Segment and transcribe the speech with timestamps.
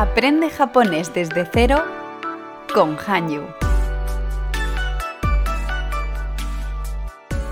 [0.00, 1.82] Aprende japonés desde cero
[2.72, 3.42] con Hanyu.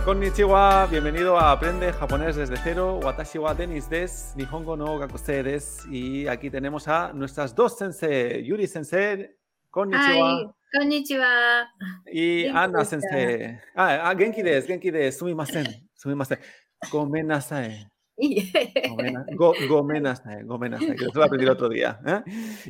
[0.04, 3.00] Konnichiwa, bienvenido a Aprende japonés desde cero.
[3.02, 5.86] Watashi wa Denis des, Nihongo no Gakuse des.
[5.90, 9.28] Y aquí tenemos a nuestras dos sensei, Yuri sensei,
[9.68, 10.54] konnichiwa.
[10.72, 11.68] Konnichiwa.
[12.12, 12.84] Y ka?
[12.84, 13.58] sensei.
[13.74, 15.66] Ah, ah, genki des, genki des, sumimasen,
[15.96, 16.38] sumimasen.
[16.92, 17.88] Gomenasai.
[18.88, 22.00] Gomena- go- Gomenasai, gomenasai, que eso lo aprendí el otro día.
[22.06, 22.22] ¿eh?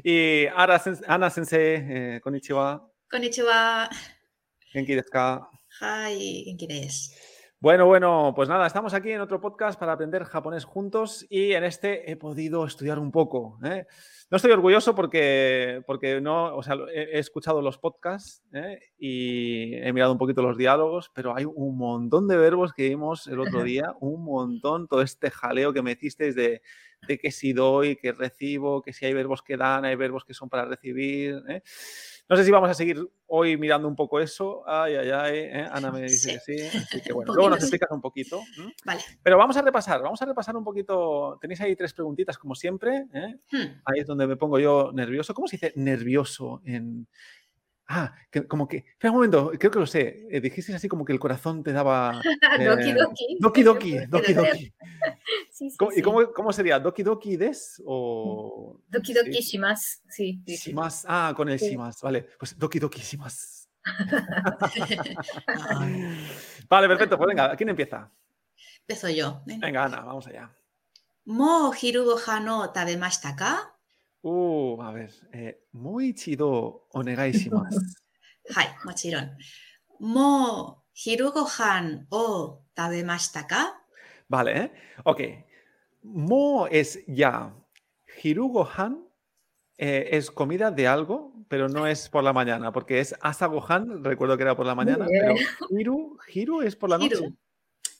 [0.02, 0.46] Y
[0.78, 3.88] sens- Ana sensei, eh, konnichiwa, Konnichiwa.
[4.72, 5.48] genki desu ka?
[5.80, 7.10] Hi, genki desu.
[7.58, 11.64] Bueno, bueno, pues nada, estamos aquí en otro podcast para aprender japonés juntos y en
[11.64, 13.58] este he podido estudiar un poco.
[13.64, 13.86] ¿eh?
[14.30, 18.78] No estoy orgulloso porque, porque no, o sea, he escuchado los podcasts ¿eh?
[18.98, 23.26] y he mirado un poquito los diálogos, pero hay un montón de verbos que vimos
[23.26, 26.60] el otro día, un montón, todo este jaleo que me hicisteis de,
[27.08, 30.34] de que si doy, que recibo, que si hay verbos que dan, hay verbos que
[30.34, 31.42] son para recibir.
[31.48, 31.62] ¿eh?
[32.28, 34.64] No sé si vamos a seguir hoy mirando un poco eso.
[34.66, 35.38] Ay, ay, ay.
[35.38, 35.68] ¿eh?
[35.70, 36.76] Ana me dice que sí.
[36.76, 37.66] Así que bueno, luego nos sí.
[37.66, 38.40] explicas un poquito.
[38.84, 39.00] Vale.
[39.22, 41.38] Pero vamos a repasar, vamos a repasar un poquito.
[41.40, 43.06] Tenéis ahí tres preguntitas, como siempre.
[43.14, 43.36] ¿eh?
[43.52, 43.80] Hmm.
[43.84, 45.34] Ahí es donde me pongo yo nervioso.
[45.34, 47.06] ¿Cómo se dice nervioso en.
[47.88, 48.78] Ah, que, como que.
[48.78, 50.26] Espera un momento, creo que lo sé.
[50.28, 52.20] Eh, dijiste así como que el corazón te daba.
[52.58, 53.36] Doki eh, doki.
[53.38, 54.36] Doki doki, doki ser.
[54.36, 54.74] doki.
[55.56, 56.78] Sí, sí, ¿Cómo- ¿Y cómo, cómo sería?
[56.78, 57.82] ¿Doki doki des?
[57.86, 58.78] O.
[58.88, 59.52] Doki doki sí.
[59.56, 60.00] shimasu.
[60.10, 60.42] Sí.
[60.46, 61.06] Shimas.
[61.08, 61.70] Ah, con el Sí.
[61.70, 61.98] shimas.
[62.02, 63.66] Vale, pues doki doki shimas.
[66.68, 67.16] Vale, perfecto.
[67.16, 68.10] Pues venga, ¿quién empieza?
[68.80, 69.40] Empiezo yo.
[69.46, 69.66] Venga.
[69.66, 70.54] Venga, Ana, vamos allá.
[71.24, 73.78] Mo hiru gohan o tabemashita ka?
[74.22, 75.10] Uh, a ver.
[75.32, 77.80] Eh, muy chido, onegai shimasu.
[78.54, 79.36] Hai, mochiron.
[80.00, 83.82] Mo hiru gohan o tabemashita ka?
[84.28, 84.72] Vale, ¿eh?
[85.04, 85.20] Ok.
[86.06, 87.54] Mo es ya.
[88.22, 89.06] Hiru gohan
[89.78, 94.02] eh, es comida de algo, pero no es por la mañana, porque es asa gohan,
[94.02, 95.34] recuerdo que era por la mañana, pero
[95.70, 97.34] hiru, hiru es por la noche.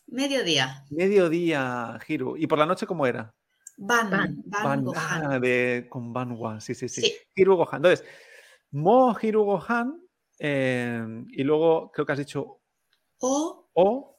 [0.06, 0.84] Mediodía.
[0.91, 2.36] Mediodía, hiru.
[2.36, 3.34] ¿Y por la noche cómo era?
[3.76, 4.08] Ban.
[4.10, 4.42] Ban.
[4.47, 5.32] Ban, Ban- gohan.
[5.32, 7.02] ah, de, con banwa, sí, sí, sí.
[7.02, 7.14] Sí.
[7.34, 7.76] Hiru gohan.
[7.84, 8.06] Entonces,
[8.70, 10.00] mo hiru gohan,
[10.38, 12.60] eh, y luego creo que has dicho
[13.20, 14.16] O o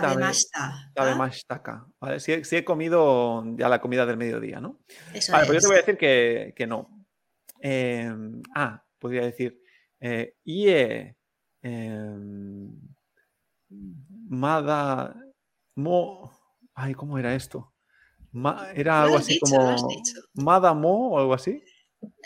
[0.00, 0.58] tabemashita.
[0.60, 0.92] ka?
[0.94, 1.86] tabemashitaka.
[2.00, 2.20] ¿vale?
[2.20, 4.78] Si, he- si he comido ya la comida del mediodía, ¿no?
[5.12, 5.62] Eso Vale, pues yo es.
[5.62, 6.88] te voy a decir que, que no.
[7.62, 8.10] Eh,
[8.54, 9.60] ah, podría decir
[10.00, 11.16] eh, ie
[11.62, 12.70] em,
[14.28, 15.14] mada
[15.76, 16.30] mo.
[16.74, 17.72] Ay, ¿cómo era esto?
[18.32, 19.88] Ma- era algo así dicho, como.
[20.34, 21.62] Mada mo o algo así.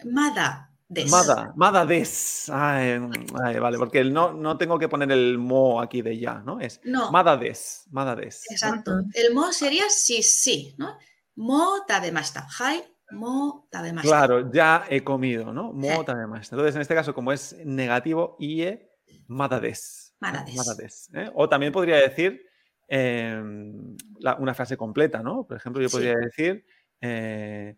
[0.05, 0.71] Mada.
[0.89, 1.11] Des.
[1.11, 2.49] Mada, Mada des.
[2.50, 3.00] Ay,
[3.43, 6.61] ay, vale, porque no, no tengo que poner el mo aquí de ya, ¿no?
[6.61, 7.11] Es No.
[7.11, 7.87] Mada des.
[7.91, 8.43] Mada des.
[8.50, 9.00] Exacto.
[9.15, 10.99] El mo sería sí, sí, ¿no?
[11.37, 12.47] Mo tabemashita.
[12.61, 14.09] Hai, mo tabemashita.
[14.17, 15.71] Claro, ya he comido, ¿no?
[15.72, 15.89] Sí.
[15.89, 16.53] Mo más.
[16.53, 18.91] Entonces, en este caso, como es negativo, ie
[19.27, 20.15] madades.
[20.21, 20.28] ¿no?
[20.28, 20.55] Madades.
[20.55, 21.31] Madades, ¿eh?
[21.34, 22.43] O también podría decir
[22.87, 25.47] em, la- una frase completa, ¿no?
[25.47, 25.97] Por ejemplo, yo Sí.
[25.97, 26.66] podría decir
[27.01, 27.77] eh,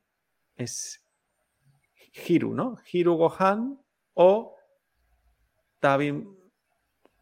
[0.57, 1.01] es
[2.29, 2.77] hiru, ¿no?
[2.93, 3.79] Hiru gohan
[4.15, 4.55] o
[5.81, 6.09] tabi.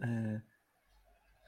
[0.00, 0.41] eh,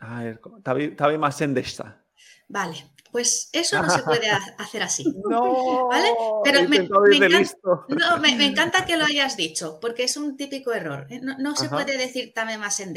[0.00, 0.60] a ver, ¿cómo?
[0.62, 2.02] tabi, tabimasen deshita.
[2.48, 2.76] Vale,
[3.10, 5.04] pues eso no se puede ha- hacer así.
[5.28, 6.08] No, ¿Vale?
[6.44, 7.84] Pero he me- encanta-.
[7.88, 11.06] No, me, me encanta que lo hayas dicho, porque es un típico error.
[11.10, 11.20] ¿eh?
[11.22, 12.92] No, no se puede decir tame más en.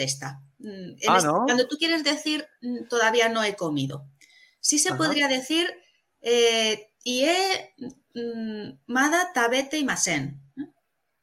[0.60, 1.44] Mm, en Ah, este- ¿no?
[1.46, 4.06] Cuando tú quieres decir mm, todavía no he comido.
[4.60, 4.98] Sí se Ajá.
[4.98, 5.68] podría decir
[6.22, 7.88] eh, ie mm,
[8.88, 10.42] mada tabete y masen.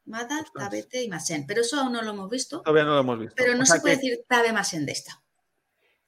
[0.05, 1.47] Mada tabete y masen.
[1.47, 2.61] Pero eso aún no lo hemos visto.
[2.63, 3.35] Todavía no lo hemos visto.
[3.37, 5.23] Pero no se puede decir tabe más en desta.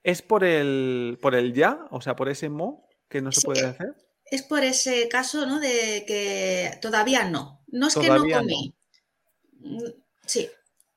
[0.02, 1.86] ¿Es por el, por el ya?
[1.90, 3.94] O sea, por ese mo que no se Sí, puede hacer.
[4.30, 5.58] Es por ese caso, ¿no?
[5.58, 7.64] De que todavía no.
[7.66, 8.38] No es Todavía que no.
[8.40, 8.74] comí.
[9.60, 9.82] Mm,
[10.24, 10.48] Sí,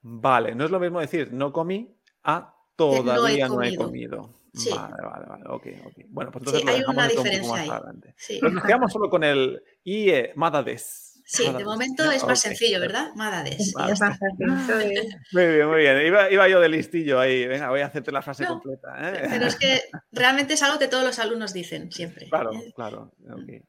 [0.02, 4.41] Vale, no es lo mismo decir no comí a no he todavía no he comido.
[4.54, 4.70] Sí.
[4.70, 5.44] Vale, vale, vale.
[5.48, 5.94] Ok, ok.
[6.10, 7.70] Bueno, pues Sí, entonces lo hay una esto un poco diferencia más ahí.
[7.70, 8.14] adelante.
[8.18, 8.38] sí.
[8.42, 11.08] Pero nos quedamos solo con el IE Madades.
[11.24, 12.80] Sí, de Madades, momento es más sencillo.
[12.82, 13.12] ¿verdad?
[13.16, 13.74] Madades.
[15.32, 16.06] Muy bien, muy bien.
[16.06, 17.48] Iba, iba yo de listillo ahí.
[17.48, 18.90] Venga, voy a hacerte la frase No, completa.
[19.00, 19.28] ¿eh?
[19.30, 22.28] Pero es que realmente es algo que todos los alumnos dicen siempre.
[22.28, 22.74] Claro, ¿eh?
[22.76, 23.14] claro.
[23.20, 23.62] Muy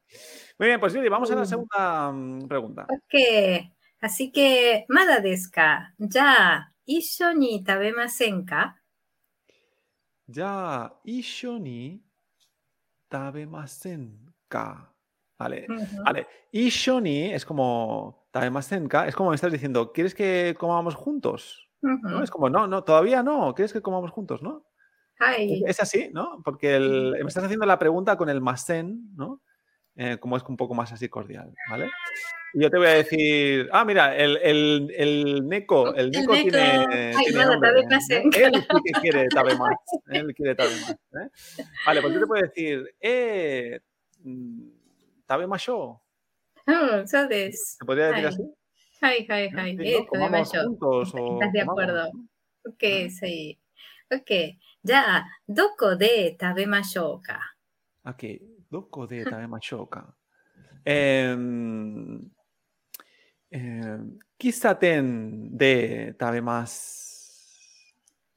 [0.59, 2.87] bien, pues Yuri, vamos a la segunda mm, pregunta.
[2.89, 3.71] Ok.
[4.01, 5.95] Así que, ¿mada desu ka?
[5.99, 8.82] Ya, ¿isho ni tabemasen ka?
[10.33, 12.03] Ya, isho ni
[13.09, 14.89] tabemasen ka.
[15.39, 16.03] Vale, Ujú.
[16.05, 16.27] vale.
[16.53, 21.69] Isho ni es como tabemasen ka, es como me estás diciendo, ¿quieres que comamos juntos?
[21.83, 22.23] ¿No?
[22.23, 24.41] Es como, no, no, todavía no, ¿quieres que comamos juntos?
[24.41, 24.65] ¿No?
[25.19, 25.63] Ay.
[25.67, 26.41] Es así, ¿no?
[26.45, 29.43] Porque el- me estás haciendo la pregunta con el masen, ¿no?
[29.97, 31.91] eh, como es un poco más así cordial, ¿vale?
[32.55, 37.15] yo te voy a decir, ah, mira, el, el, el Neko, el Neko, tiene.
[37.17, 38.23] Ay, nada, tabe ¿eh?
[38.35, 39.77] Él sí quiere tabe más.
[40.09, 40.91] Él quiere tabe más.
[40.91, 41.65] ¿eh?
[41.87, 43.81] Vale, pues yo te puedo decir, eh,
[44.25, 44.69] mm,
[45.27, 45.67] tabe más.
[45.71, 46.03] Oh,
[46.67, 47.77] ah, so this.
[47.79, 48.43] ¿Te podría decir así?
[49.01, 49.75] Hi, hi, hi.
[49.75, 49.83] ¿No?
[49.83, 52.11] Eh, tabe más ¿Estás de acuerdo?
[52.65, 53.11] Ok, ¿Eh?
[53.11, 53.59] sí.
[54.11, 54.31] Ok.
[54.83, 56.97] Ya, ¿doko de tabe más?
[56.97, 58.25] Ok,
[58.69, 59.49] ¿doko de tabe?
[60.85, 61.37] Eh,
[63.52, 63.60] OK。
[63.60, 64.88] じゃあ、どこで食べましょうか Aquí, ¿dónde de tabe machoka?
[64.90, 65.00] Em, em,
[65.48, 67.08] Kisaten de tabe más.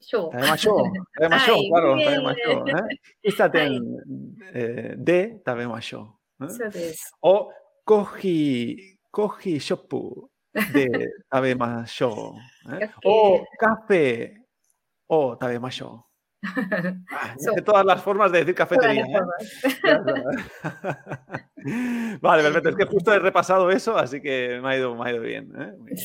[0.00, 0.30] しょう。
[0.32, 0.76] Tabemacho,
[1.14, 2.08] tabemacho, Ay, claro, bien.
[2.08, 2.66] tabemacho.
[2.66, 2.98] ¿eh?
[3.22, 3.96] Kisaten
[4.54, 6.18] eh, de tabemacho.
[6.40, 6.48] ¿eh?
[6.48, 7.12] そうです。
[7.22, 7.52] O
[7.84, 10.28] coji, coji shopu
[10.72, 10.88] de
[11.30, 12.34] tabemacho.
[12.80, 12.88] ¿eh?
[13.04, 14.34] O café
[15.08, 15.86] o tabemacho.
[15.88, 16.04] Ah,
[17.39, 19.05] ya sé todas las formas de decir cafetería.
[19.05, 19.19] ¿eh?
[22.21, 22.69] vale, perfecto.
[22.69, 25.51] Es que justo he repasado eso, así que me ha ido, me ha ido bien.
[25.59, 25.73] ¿eh?
[25.79, 25.97] Bien.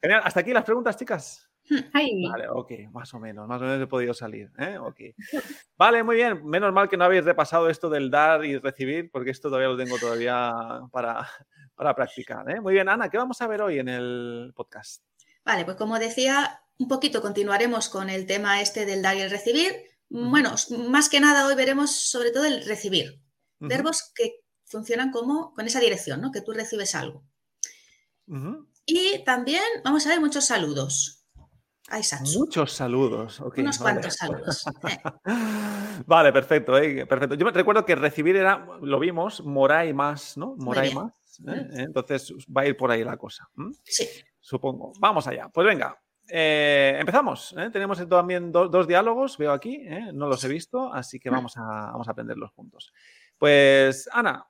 [0.00, 0.22] Genial.
[0.24, 1.48] Hasta aquí las preguntas, chicas.
[1.92, 2.26] はい。
[2.28, 4.50] Vale, ok, más o menos, más o menos he podido salir.
[4.58, 4.78] ¿eh?
[4.78, 5.00] Ok.
[5.76, 6.44] Vale, muy bien.
[6.46, 9.76] Menos mal que no habéis repasado esto del dar y recibir, porque esto todavía lo
[9.76, 11.28] tengo todavía para,
[11.74, 12.48] para practicar.
[12.50, 12.60] ¿eh?
[12.60, 15.07] Muy bien, Ana, ¿qué vamos a ver hoy en el podcast?
[15.48, 19.30] Vale, pues como decía, un poquito continuaremos con el tema este del dar y el
[19.30, 19.74] recibir.
[20.10, 20.54] Bueno,
[20.90, 23.22] más que nada hoy veremos sobre todo el recibir.
[23.58, 26.32] Verbos que funcionan como con esa dirección, ¿no?
[26.32, 27.24] Que tú recibes algo.
[28.84, 31.24] Y también vamos a ver muchos saludos.
[31.88, 32.02] Ay.
[32.36, 33.40] Muchos saludos.
[33.40, 33.94] ok, Unos vale.
[33.94, 34.64] cuantos saludos.
[34.86, 34.98] eh.
[36.06, 37.34] Vale, perfecto, eh, perfecto.
[37.36, 40.54] Yo me recuerdo que recibir era, lo vimos, moray más, ¿no?
[40.58, 41.12] Moray más.
[41.48, 41.66] ¿eh?
[41.72, 43.48] Entonces va a ir por ahí la cosa.
[43.84, 44.06] Sí.
[44.48, 44.94] Supongo.
[44.98, 45.50] Vamos allá.
[45.50, 45.94] Pues venga,
[46.26, 47.54] eh, empezamos.
[47.58, 47.68] ¿eh?
[47.70, 50.10] Tenemos también dos diálogos, veo aquí, ¿eh?
[50.14, 51.34] no los he visto, así que mm.
[51.34, 51.60] vamos a,
[51.92, 52.94] vamos a aprenderlos juntos.
[53.36, 54.46] Pues, Ana,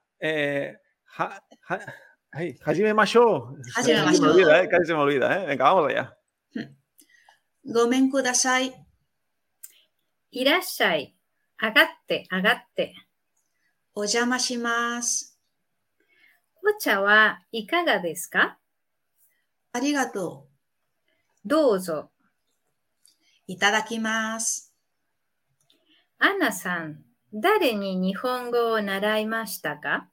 [2.63, 3.57] Hajime Masho.
[3.75, 4.15] Hajime Masho.
[4.15, 5.45] Se me olvida, casi se me olvida.
[5.45, 6.17] Venga, vamos allá.
[6.53, 6.75] Hmm.
[7.63, 8.73] Gomen kudasai.
[10.31, 11.13] Irashai.
[11.57, 12.93] Agatte, agatte.
[13.95, 15.25] Oyama shimasu.
[16.63, 18.29] Wa ikaga desu?
[19.71, 20.47] ありがと
[21.45, 21.47] う。
[21.47, 22.09] どうぞ。
[23.47, 24.73] いただきます。
[26.17, 30.09] アナさん、誰に日本語を習いましたか？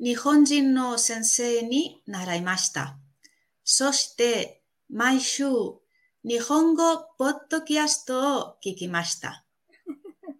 [0.00, 2.96] 日本人の先生に習いました。
[3.64, 5.44] そして、毎週、
[6.24, 9.44] 日本語ポッドキャストを聞きました。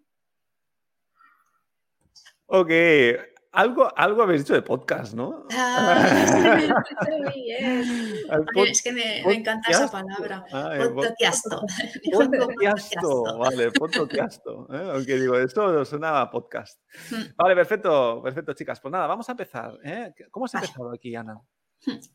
[2.49, 3.28] OK。
[3.51, 5.45] Algo, algo habéis dicho de podcast, ¿no?
[5.51, 6.03] Ah,
[8.55, 10.45] Ay, es que me, me encanta esa palabra.
[10.51, 11.01] Nihongo
[12.47, 14.67] Podcasto, vale, podcasto.
[14.73, 14.91] ¿eh?
[14.93, 16.79] Aunque digo, esto suena a podcast.
[17.11, 17.35] Mm.
[17.35, 18.79] Vale, perfecto, perfecto, chicas.
[18.79, 19.77] Pues nada, vamos a empezar.
[19.83, 20.13] ¿eh?
[20.31, 20.65] ¿Cómo has Vale.
[20.67, 21.39] empezado aquí, Ana?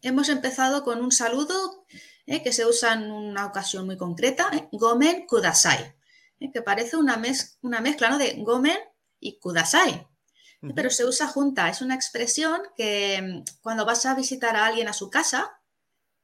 [0.02, 1.86] Hemos empezado con un saludo
[2.26, 5.94] eh, que se usa en una ocasión muy concreta, eh, Gomen Kudasai,
[6.40, 8.18] eh, que parece una, mez- una mezcla ¿no?
[8.18, 8.76] de Gomen
[9.20, 10.06] y Kudasai,
[10.74, 11.68] Pero se usa junta.
[11.68, 15.58] Es una expresión que mm, cuando vas a visitar a alguien a su casa,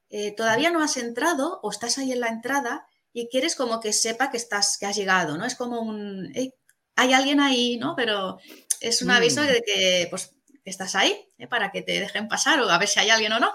[0.09, 3.93] eh, todavía no has entrado o estás ahí en la entrada y quieres como que
[3.93, 5.45] sepa que, estás, que has llegado, ¿no?
[5.45, 6.31] Es como un...
[6.35, 6.55] "Ey,
[6.97, 7.95] hay alguien ahí, ¿no?
[7.97, 8.39] Pero
[8.81, 9.47] es un aviso Mm.
[9.47, 13.01] de que pues, estás ahí eh, para que te dejen pasar o a ver si
[13.01, 13.51] hay alguien o no.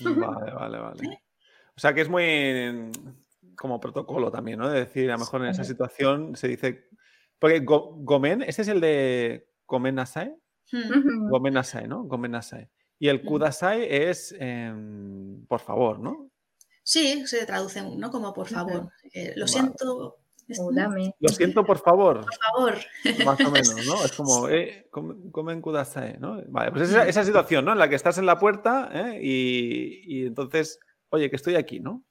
[0.00, 1.22] Vale, vale, vale.
[1.76, 2.24] O sea que es muy
[2.72, 2.92] mm,
[3.56, 4.68] como protocolo también, ¿no?
[4.68, 6.88] De decir, a lo mejor en esa situación se dice.
[7.38, 10.34] Porque go- Gomen, este es el de Gomen Nasai.
[10.72, 10.90] Hmm.
[10.98, 11.28] Ujú.
[11.30, 12.02] Gomen Nasai, ¿no?
[12.04, 12.68] Gomen Nasai.
[12.98, 13.26] Y el Mm.
[13.26, 16.30] Kudasai es em, por favor, ¿no?
[16.82, 18.10] Sí, se traduce ¿no?
[18.10, 18.90] como por favor.
[19.12, 19.52] Eh, lo Vale.
[19.52, 20.16] siento,
[20.72, 21.14] dame.
[21.20, 22.22] Lo siento, por favor.
[22.24, 22.74] por favor.
[23.24, 24.04] Más o menos, ¿no?
[24.04, 26.42] Es como, eh, come- comen kudasai, ¿no?
[26.48, 27.72] Vale, pues esa, esa situación, ¿no?
[27.72, 29.20] En la que estás en la puerta ¿eh?
[29.22, 32.04] y, y entonces, oye, que estoy aquí, ¿no?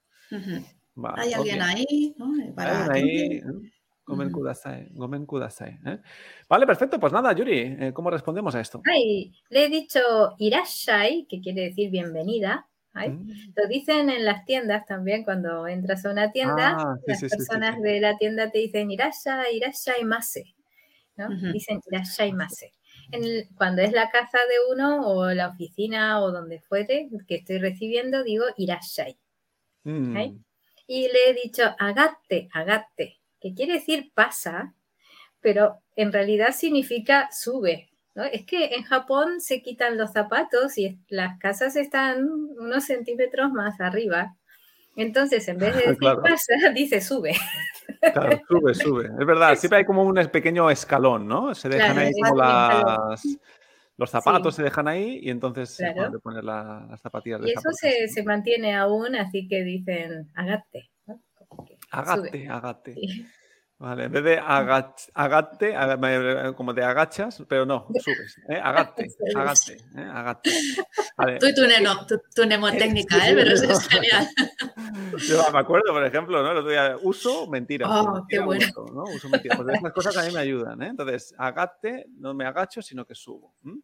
[0.95, 2.31] Vale, Hay alguien ahí, ¿no?
[2.55, 3.71] Para Alguien ahí.
[4.07, 4.31] Ujú.
[4.39, 5.79] kudasai, comen kudasai.
[5.85, 5.99] ¿eh?
[6.49, 6.99] Vale, perfecto.
[6.99, 8.81] Pues nada, Yuri, eh, ¿cómo respondemos a esto?
[8.91, 9.99] Ay, le he dicho
[10.37, 12.67] irashai, que quiere decir bienvenida.
[12.93, 13.29] Ay, Mm.
[13.55, 17.27] Lo dicen en las tiendas también, cuando entras a una tienda, Ah, sí, las sí,
[17.29, 17.81] personas sí.
[17.83, 20.55] de la tienda te dicen irashai, irashai mase.
[21.17, 21.27] ¿no?
[21.27, 21.51] Ujú.
[21.51, 22.71] Dicen irashai mase.
[23.11, 27.35] En el- cuando es la casa de uno o la oficina o donde fuere que
[27.35, 29.17] estoy recibiendo, digo irashai.
[29.83, 30.15] Mm.
[30.87, 34.73] Y le he dicho agatte, agatte, que quiere decir pasa,
[35.41, 37.89] pero en realidad significa sube.
[38.15, 38.23] ¿no?
[38.23, 43.79] Es que en Japón se quitan los zapatos y las casas están unos centímetros más
[43.79, 44.35] arriba.
[44.95, 46.23] Entonces, en vez de decir Claro.
[46.23, 47.33] pasa, dice sube.
[48.13, 49.05] Claro, sube, sube.
[49.19, 51.53] Es verdad, siempre hay como un pequeño escalón, ¿no?
[51.53, 53.37] Se dejan Claro, ahí como las...
[53.99, 54.57] Los zapatos Sí.
[54.57, 56.19] se dejan ahí y entonces es Claro.
[56.19, 60.89] pones la- las zapatillas de Y eso se, se mantiene aún, así que dicen agate.
[61.91, 62.01] Que sube.
[62.01, 62.93] Agate, agate.
[62.95, 63.27] Sí.
[63.79, 68.39] Vale, en vez de agach- agate, aga- me- como te agachas, pero no, subes.
[68.49, 68.59] ¿eh?
[68.59, 70.09] Agate, agate, ¿eh?
[70.11, 70.49] agate.
[71.15, 71.37] Vale.
[71.37, 73.35] Tú y tu, neno, tu, tu mnemotécnica, ¿eh?
[73.35, 74.27] Pero eso es genial.
[75.27, 76.51] Yo me acuerdo, por ejemplo, ¿no?
[76.53, 77.87] El otro día, uso mentira.
[77.87, 78.65] Oh, qué bueno.
[78.65, 79.03] Uso, ¿no?
[79.03, 79.55] Uso mentira.
[79.55, 80.87] Pues estas cosas a mí me ayudan, ¿eh?
[80.87, 83.53] Entonces, agate, no me agacho, sino que subo.
[83.63, 83.75] ¿m?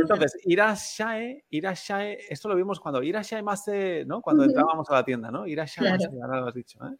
[0.00, 3.64] Entonces, irashae, irashae, esto lo vimos cuando irashae más,
[4.06, 4.20] ¿no?
[4.20, 5.44] Cuando entrábamos a la tienda, ¿no?
[5.44, 6.22] Irashae más, Claro.
[6.24, 6.96] ahora lo has dicho, ¿eh?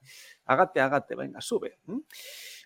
[0.47, 1.79] Agate, agate, venga, sube.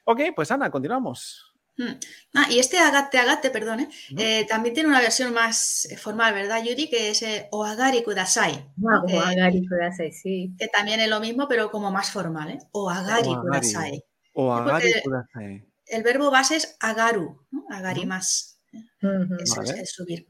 [0.04, 1.44] Ok, pues Ana, continuamos.
[1.76, 1.92] Mm.
[2.34, 3.88] Ah, y este agate, agate, perdón, ¿eh?
[4.10, 4.20] ¿no?
[4.20, 6.90] Eh, también tiene una versión más eh, formal, ¿verdad, Yuri?
[6.90, 8.72] Que es eh, oagari kudasai.
[8.76, 8.88] ¿no?
[9.20, 10.54] Ah, agari kudasai, sí.
[10.58, 12.58] que también es lo mismo, pero como más formal, ¿eh?
[12.72, 13.40] Oagari Oagari.
[13.42, 14.04] kudasai.
[14.32, 15.64] O agari porque- kudasai.
[15.86, 17.64] El verbo base es agaru, ¿no?
[17.70, 18.60] Agari más.
[19.02, 19.36] Ujú.
[19.40, 19.70] Eso Vale.
[19.70, 20.28] es el subir.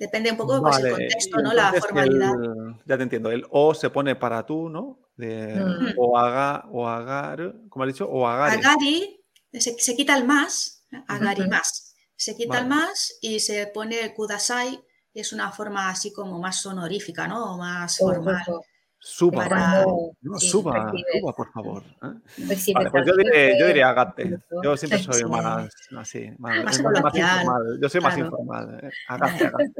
[0.00, 1.52] Depende un poco pues, el contexto, ¿no?
[1.52, 2.32] La formalidad.
[2.32, 3.30] el- ya te entiendo.
[3.30, 4.98] El o se pone para tú, ¿no?
[5.14, 5.94] De, Mm.
[5.98, 8.54] O haga, o agar, como has dicho, o agare.
[8.56, 11.94] Agari se, se quita el más, agari más.
[12.16, 16.56] Se quita el más y se pone el kudasai, es una forma así como más
[16.62, 17.54] sonorífica, ¿no?
[17.54, 18.42] O más Ojo, formal.
[18.48, 18.64] ojo.
[19.02, 19.84] Suba, Para-
[20.20, 21.82] no, sí, suba, suba, por favor.
[22.02, 22.44] ¿eh?
[22.46, 24.38] Pues sí, Vale, te pues yo diré, yo diré agate.
[24.62, 27.78] Yo siempre soy más así, más, Más más coloquial, informal.
[27.80, 28.80] Yo soy más informal.
[28.82, 28.90] ¿eh?
[29.08, 29.72] Agate, agate.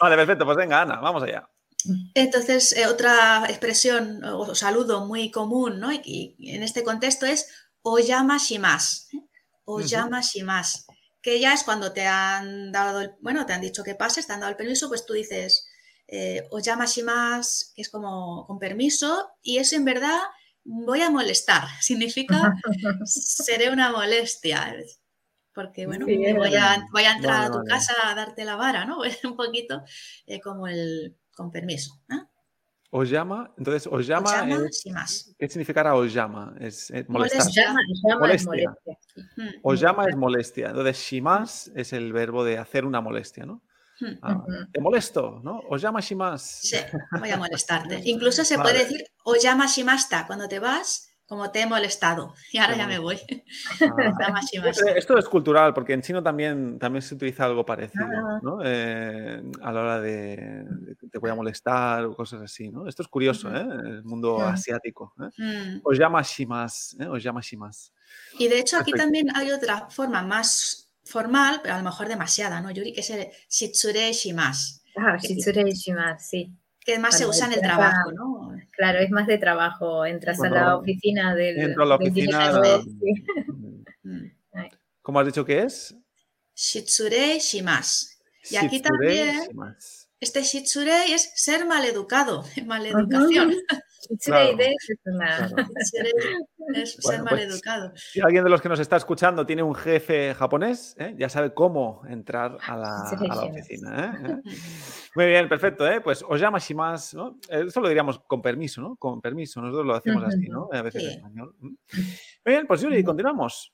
[0.00, 0.44] Vale, perfecto.
[0.44, 1.48] Pues venga, Ana, vamos allá.
[2.14, 5.92] Entonces, eh, otra expresión o saludo muy común, ¿no?
[5.92, 7.48] Y, y en este contexto es
[7.82, 9.08] oyama shimas.
[9.64, 10.86] Oyama shimas.
[11.20, 14.32] Que ya es cuando te han dado, el- bueno, te han dicho que pases, te
[14.34, 15.63] han dado el permiso, pues tú dices
[16.06, 20.18] eh, oyama shimas, que es como con permiso, y eso en verdad
[20.64, 21.64] voy a molestar.
[21.80, 22.54] Significa
[23.04, 24.74] seré una molestia.
[25.54, 26.78] Porque, bueno, Sí, es voy, a, verdad.
[26.92, 27.68] voy a entrar Vale, a tu vale.
[27.70, 28.98] casa a darte la vara, ¿no?
[29.24, 29.82] Un poquito
[30.26, 32.00] eh, como el con permiso.
[32.10, 32.16] ¿eh?
[32.90, 35.34] Os llama, entonces, os llama, Oyama es- shimasu.
[35.38, 36.54] ¿qué significará os llama?
[36.60, 37.40] Es, es molestar.
[37.42, 37.74] Molestia.
[38.06, 39.74] Es Molestia.
[39.88, 40.66] llama es molestia.
[40.68, 43.62] Entonces, shimas es el verbo de hacer una molestia, ¿no?
[44.00, 44.18] Mm.
[44.22, 44.44] Ah.
[44.72, 45.60] Te molesto, ¿no?
[45.68, 46.42] Os llama shimas.
[46.42, 46.76] Sí,
[47.18, 48.00] voy a molestarte.
[48.04, 48.70] Incluso se Vale.
[48.70, 52.34] puede decir oyama shimasta cuando te vas, como te he molestado.
[52.52, 53.18] Y ahora ya me voy.
[53.80, 54.40] Ah.
[54.96, 58.40] Esto es cultural, porque en chino también, también se utiliza algo parecido, Ah.
[58.42, 58.58] ¿no?
[58.64, 60.64] Eh, a la hora de,
[61.10, 62.86] te voy a molestar o cosas así, ¿no?
[62.86, 63.48] Esto es curioso.
[63.54, 63.60] ¿eh?
[63.62, 64.42] El mundo Mm.
[64.42, 65.14] asiático.
[65.20, 65.42] ¿eh?
[65.76, 65.80] Mm.
[65.84, 67.06] Os llama shimas, ¿eh?
[67.06, 67.92] Os llama shimas.
[68.38, 69.04] Y de hecho aquí Perfecto.
[69.04, 72.92] también hay otra forma más formal, pero a lo mejor demasiada, ¿no, Yuri?
[72.92, 76.52] Que es el shitsure shimas, Ah, shitsure shimasu, sí.
[76.80, 78.56] que más se usa en el trabajo, ¿no?
[78.70, 80.04] Claro, es más de trabajo.
[80.06, 81.58] Entras a la oficina del.
[81.60, 83.24] entro a la oficina, sí.
[84.02, 84.26] Mm.
[85.02, 85.94] ¿Cómo has dicho que es?
[86.54, 88.18] Shitsure shimas.
[88.50, 90.03] Y aquí también- shimas.
[90.20, 93.54] Este shitsure es ser maleducado, maleducación.
[94.22, 94.54] Claro.
[94.56, 95.48] de es una.
[95.48, 95.56] Claro.
[95.80, 97.92] Shitsure es ser pues, maleducado.
[97.96, 101.14] Si alguien de los que nos está escuchando tiene un jefe japonés, ¿eh?
[101.18, 102.96] ya sabe cómo entrar a la,
[103.30, 104.42] a oficina.
[104.44, 104.50] ¿eh?
[105.14, 105.86] Muy bien, perfecto.
[105.88, 106.02] ¿eh?
[106.02, 107.38] Pues os llama shimas, ¿no?
[107.48, 108.96] Eh, Esto lo diríamos con permiso, ¿no?
[108.96, 109.62] Con permiso.
[109.62, 110.68] Nosotros lo hacemos así, ¿no?
[110.70, 111.54] A veces en español.
[111.60, 111.74] Muy
[112.44, 113.72] bien, pues Yuri, continuamos.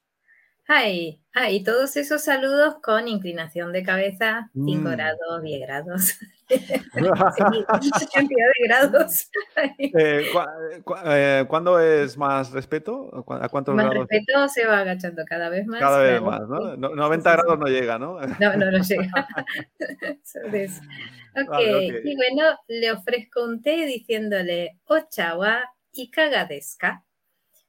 [0.72, 4.92] Ay, ay, todos esos saludos con inclinación de cabeza, 5 Mm.
[4.92, 6.02] grados, 10 grados.
[6.46, 6.58] Sí,
[8.14, 9.30] cantidad de grados.
[9.78, 10.22] Eh,
[11.06, 13.10] eh, ¿Cuándo es más respeto?
[13.12, 14.06] ¿A cu- ¿A cuántos Más grados?
[14.08, 15.80] respeto se va agachando cada vez más.
[15.80, 16.76] Cada vez más, ¿no?
[16.76, 18.20] No- 90 Sí, sí, grados no llega, ¿no?
[18.20, 19.28] No, no, no llega.
[21.36, 22.04] Ok, Vale, ok.
[22.04, 25.62] y bueno, le ofrezco un té diciéndole Ocha wa
[25.92, 27.04] ikaga desu ka?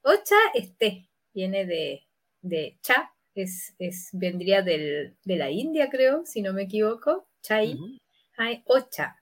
[0.02, 2.02] Ocha es té, viene de,
[2.42, 7.26] de cha, es, es, vendría del, de la India, creo, si no me equivoco.
[7.40, 7.98] Chai, Ujú.
[8.36, 9.16] hay ocha.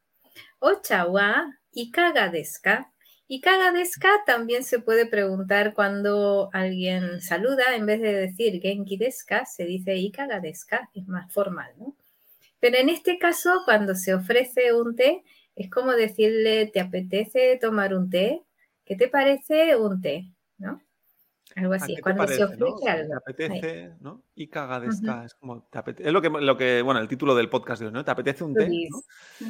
[0.58, 2.92] Ocha wa ikaga desu ka?
[3.28, 8.96] Ikaga desu ka también se puede preguntar cuando alguien saluda, en vez de decir genki
[8.96, 11.96] desu ka, se dice ikaga desu ka, es más formal, ¿no?
[12.58, 15.22] Pero en este caso, cuando se ofrece un té,
[15.56, 18.42] es como decirle, ¿te apetece tomar un té?
[18.84, 20.26] ¿Qué te parece un té?
[20.58, 20.82] ¿No?
[21.56, 22.44] Algo ¿A así, cuando se no?
[22.46, 23.08] ofrece algo.
[23.08, 24.22] Te apetece, ¿no?
[24.34, 27.08] Y caga de ska, Es como, te apete- Es lo que, lo que, bueno, el
[27.08, 28.04] título del podcast de hoy, ¿no?
[28.04, 28.68] ¿Te apetece un té?
[28.68, 29.02] ¿no?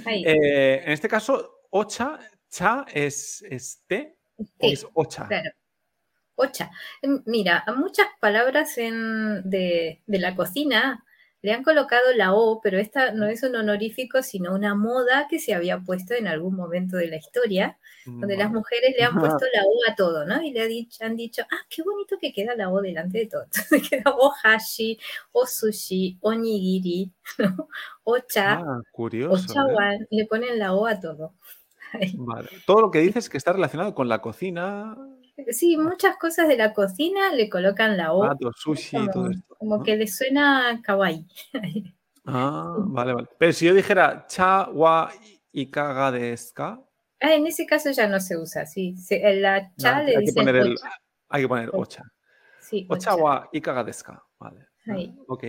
[0.07, 5.27] Eh, en este caso, ocha, cha es, es té o es ocha.
[5.29, 5.51] Claro.
[6.37, 6.71] Ocha.
[7.03, 11.05] Mm, Mira, muchas palabras en- de, de la cocina
[11.43, 15.39] le han colocado la O, pero esta no es un honorífico, sino una moda que
[15.39, 19.45] se había puesto en algún momento de la historia, donde las mujeres le han puesto
[19.55, 20.43] la O a todo, ¿no?
[20.43, 23.43] Y le han dicho, ah, qué bonito que queda la O delante de todo.
[23.55, 24.99] Entonces queda o hashi,
[25.33, 27.69] o sushi, o nigiri, ¿no?
[28.05, 29.45] O cha, Ah, o curioso.
[29.45, 29.55] ¿eh?
[29.55, 31.35] chawan, le ponen la O a todo.
[32.15, 32.49] Vale.
[32.67, 34.97] Todo lo que dices que está relacionado con la cocina,
[35.51, 39.57] Sí, muchas cosas de la cocina le colocan la O, sushi y todo como, esto.
[39.59, 39.85] como ¿no?
[39.85, 41.27] que le suena kawaii.
[42.27, 43.29] Ah, vale, vale.
[43.39, 45.11] Pero si yo dijera cha wa
[45.53, 46.81] ikaga desu ka,
[47.23, 48.97] Ah, en ese caso ya no se usa, sí.
[48.97, 50.91] Se- en la cha hay le que dicen poner el, ocha.
[51.29, 52.03] hay que poner Ocha.
[52.61, 53.23] Sí, Ocha ocha.
[53.23, 54.23] wa ikaga desu ka.
[54.39, 54.61] Vale.
[54.89, 55.15] Ah, Ahí.
[55.29, 55.45] Ok.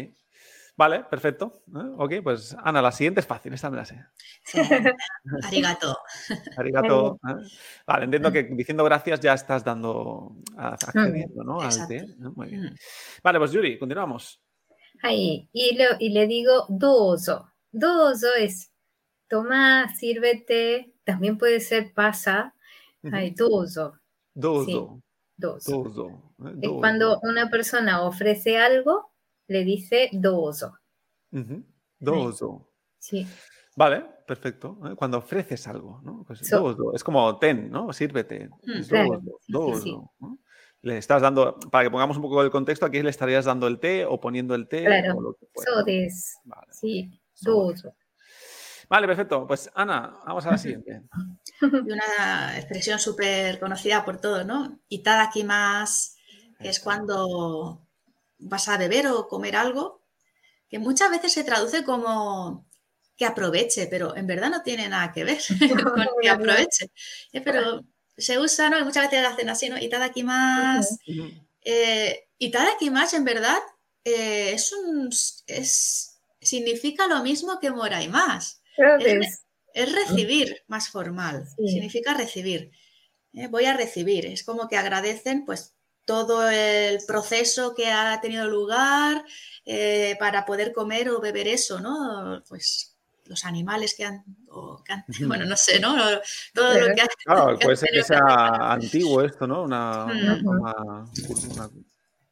[0.82, 1.62] Vale, perfecto.
[1.76, 1.94] ¿eh?
[1.96, 4.04] Ok, pues Ana, la siguiente es fácil, esta me la sé.
[4.44, 4.58] Sí.
[5.44, 5.96] Arigato.
[6.58, 7.20] Arigato.
[7.30, 7.34] ¿eh?
[7.86, 11.60] Vale, entiendo que diciendo gracias ya estás dando, a- accediendo, ¿no?
[11.62, 11.88] Al Exacto.
[11.94, 12.16] té.
[12.18, 12.32] ¿no?
[12.36, 12.64] Muy bien.
[12.64, 12.76] Mm.
[13.24, 14.42] Vale, pues Yuri, continuamos.
[15.04, 15.48] Ahí.
[15.54, 17.52] Y, le- y le digo dozo.
[17.72, 18.72] Dozo es
[19.28, 20.96] toma, sírvete.
[21.04, 22.56] También puede ser pasa.
[23.12, 24.00] Ahí, dozo.
[24.34, 25.00] Dozo.
[25.38, 25.72] Dozo.
[25.84, 26.08] Dozo.
[26.44, 26.54] ¿eh?
[26.56, 26.80] Es Dozo.
[26.80, 29.11] cuando una persona ofrece algo,
[29.51, 30.74] le dice dozo.
[31.31, 31.63] Ujú.
[32.00, 32.70] Dozo.
[32.98, 33.27] Sí.
[33.75, 34.77] Vale, perfecto.
[34.86, 34.96] ¿eh?
[34.96, 36.24] Cuando ofreces algo, ¿no?
[36.25, 36.93] Pues So-.
[36.93, 37.93] Es como ten, ¿no?
[37.93, 38.50] Sírvete.
[38.63, 39.22] Mm, claro.
[39.41, 39.98] Sí, sí.
[40.20, 40.39] ¿no?
[40.84, 43.79] Le estás dando, para que pongamos un poco el contexto, aquí le estarías dando el
[43.79, 45.15] té o poniendo el té Claro.
[45.17, 45.48] o lo que.
[46.46, 46.67] Vale.
[46.74, 47.22] Sí.
[47.34, 47.93] So Dozo.
[48.89, 49.48] Vale, perfecto.
[49.48, 51.03] Pues Ana, vamos a la siguiente.
[51.62, 54.79] Y una expresión súper conocida por todos, ¿no?
[54.89, 56.17] Itadakimasu,
[56.60, 57.88] que es cuando
[58.41, 60.01] vas a beber o comer algo,
[60.69, 62.65] que muchas veces se traduce como
[63.17, 65.39] que aproveche, pero en verdad no tiene nada que ver
[65.95, 66.91] con que aproveche.
[67.33, 67.83] Eh, Pero
[68.17, 68.79] se usa, ¿no?
[68.79, 69.77] Y muchas veces hacen así, ¿no?
[69.77, 70.95] Itadakimasu.
[71.07, 71.31] Ujú.
[71.63, 73.60] Eh, Itadakimasu, en verdad,
[74.03, 75.10] eh, es un,
[75.48, 78.57] es, significa lo mismo que moraimasu.
[78.75, 79.43] So Es-
[79.74, 81.67] recibir más formal, Sí.
[81.69, 82.71] significa recibir.
[83.33, 88.48] Eh, voy a recibir, es como que agradecen pues todo el proceso que ha tenido
[88.48, 89.24] lugar
[89.65, 92.43] eh, para poder comer o beber eso, ¿no?
[92.47, 95.95] Pues los animales que han, o que han- bueno, no sé, ¿no?
[96.54, 99.63] Todo lo que ha, Claro, que puede han ser que sea antiguo esto, ¿no?
[99.63, 100.43] Una, una Ujú.
[100.43, 101.10] forma,
[101.54, 101.69] una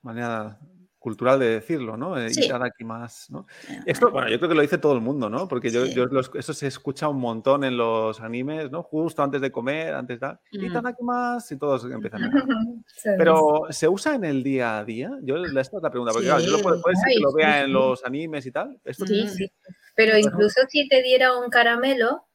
[0.02, 0.60] manera
[1.00, 2.18] cultural de decirlo, ¿no?
[2.18, 2.46] Eh, Sí.
[2.46, 3.48] Itadakimasu, ¿no?
[3.86, 5.48] Esto, bueno, yo creo que lo dice todo el mundo, ¿no?
[5.48, 5.94] Porque yo, Sí.
[5.94, 8.84] yo los- eso se escucha un montón en los animes, ¿no?
[8.84, 10.28] Justo antes de comer, antes de...
[10.28, 10.66] Mm.
[10.66, 12.30] Itadakimasu y todos empiezan a...
[12.30, 12.34] Des.
[13.18, 15.12] Pero, ¿se usa en el día a día?
[15.24, 17.34] Yo, esta es la pregunta, porque claro, yo lo puedo, puede ser que Sí, lo
[17.34, 17.72] vea sí, en sí.
[17.72, 18.80] los animes y tal.
[18.84, 19.52] Esto Sí, sí.
[19.96, 22.26] Pero incluso si te diera un caramelo,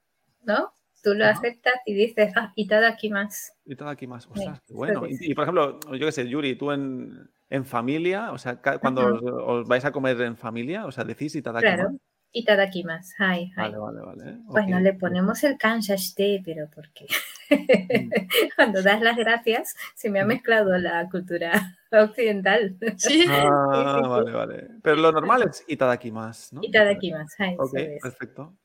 [0.42, 0.72] ¿no?
[1.02, 3.52] Tú lo aceptas y dices, ah, itadakimasu.
[3.66, 5.04] Itadakimasu, Sí, ostras, qué bueno.
[5.06, 8.60] sí, Y, y, por ejemplo, yo qué sé, Yuri, tú en, en familia, o sea,
[8.80, 11.76] cuando os, os vais a comer en familia, o sea, decís Itadakimasu.
[11.76, 11.98] Claro.
[12.34, 13.14] Itadakimasu.
[13.18, 13.70] Hai, hai.
[13.70, 14.30] Vale, vale, vale.
[14.30, 14.38] ¿eh?
[14.44, 14.82] Bueno, ok.
[14.82, 17.06] le ponemos el kanshashite, pero ¿por qué?
[17.50, 18.10] Mm.
[18.56, 21.52] Cuando das las gracias, se me ha mezclado la cultura
[21.92, 22.76] occidental.
[22.96, 23.24] Sí.
[23.28, 24.68] Ah, vale, vale.
[24.82, 26.60] Pero lo normal es Itadakimasu, ¿no?
[26.64, 27.42] Itadakimasu.
[27.42, 28.56] Hai, Ok, perfecto.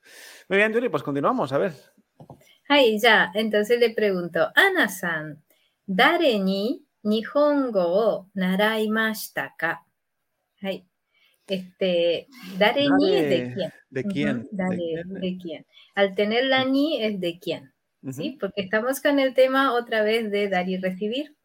[0.48, 1.72] Muy bien, Yuri, pues continuamos, a ver.
[2.68, 3.30] Hai, ya.
[3.34, 5.40] Entonces le pregunto, Ana-san,
[5.86, 9.84] ¿dare ni nihongo o naraimashita ka?
[10.62, 10.84] Hai.
[11.46, 13.72] Este, dare ni es de quién.
[13.90, 14.48] ¿De quién?
[14.52, 15.20] dare, ¿De quién?
[15.20, 15.66] de quién.
[15.94, 17.72] Al tener la ni es de quién.
[18.02, 18.12] Ujú.
[18.12, 18.36] ¿sí?
[18.40, 21.36] Porque estamos con el tema otra vez de dar y recibir.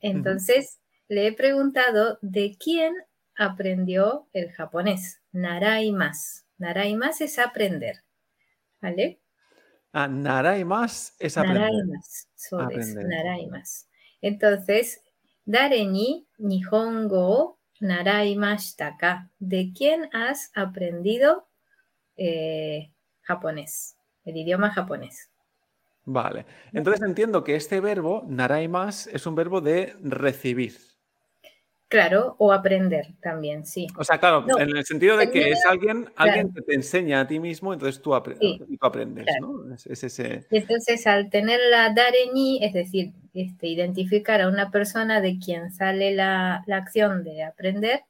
[0.00, 2.94] Entonces, le he preguntado de quién
[3.36, 5.20] aprendió el japonés.
[5.32, 6.46] Naraimas.
[6.58, 8.02] Naraimas es aprender.
[8.80, 9.20] ¿Vale?
[9.92, 11.62] Ah, naraimas es aprender.
[11.62, 12.28] Naraimas.
[12.34, 13.06] So Aprender.
[13.06, 13.89] naraimas.
[14.20, 15.02] Entonces,
[15.44, 19.30] dare ni nihongo naraimashita ka.
[19.38, 21.48] ¿De quién has aprendido
[22.16, 23.96] eh, japonés?
[24.24, 25.30] El idioma japonés.
[26.04, 26.46] Vale.
[26.72, 30.89] Entonces entiendo que este verbo, naraimas, es un verbo de recibir.
[31.90, 33.88] Claro, o aprender también, sí.
[33.98, 37.20] O sea, claro, No, en el sentido de que es alguien, alguien que te enseña
[37.20, 39.64] a ti mismo, entonces tú, apre- Sí, tú aprendes, claro.
[39.66, 39.74] ¿no?
[39.74, 40.46] Es, es ese...
[40.52, 45.72] Entonces al tener la dare ni, es decir, este, identificar a una persona de quien
[45.72, 48.04] sale la, la acción de aprender,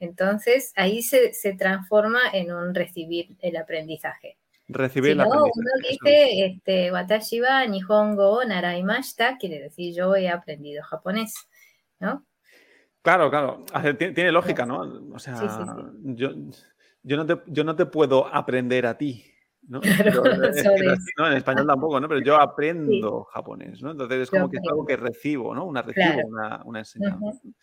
[0.00, 4.38] entonces ahí se, se transforma en un recibir el aprendizaje.
[4.66, 5.52] Recibir Si el no, aprendizaje.
[5.54, 5.98] uno eso es.
[6.00, 11.34] dice, este, watashi wa nihongo naraimashita, quiere decir yo he aprendido japonés,
[12.00, 12.24] ¿no?
[13.02, 13.64] Claro, claro.
[13.96, 14.80] Tiene, tiene lógica, ¿no?
[15.14, 16.30] O sea, Sí, sí, Yo,
[17.02, 19.24] yo, no te, yo no te puedo aprender a ti,
[19.68, 19.80] ¿no?
[20.14, 20.80] Claro, Yo, es que sabes.
[20.82, 21.26] es así, ¿no?
[21.28, 22.08] En español tampoco, ¿no?
[22.08, 23.92] Pero yo aprendo japonés, ¿no?
[23.92, 25.64] Entonces es como que es algo que recibo, ¿no?
[25.64, 26.28] Una recibo, Claro.
[26.28, 27.16] una, una enseñanza.
[27.24, 27.40] Ujú.
[27.48, 27.54] ¿no?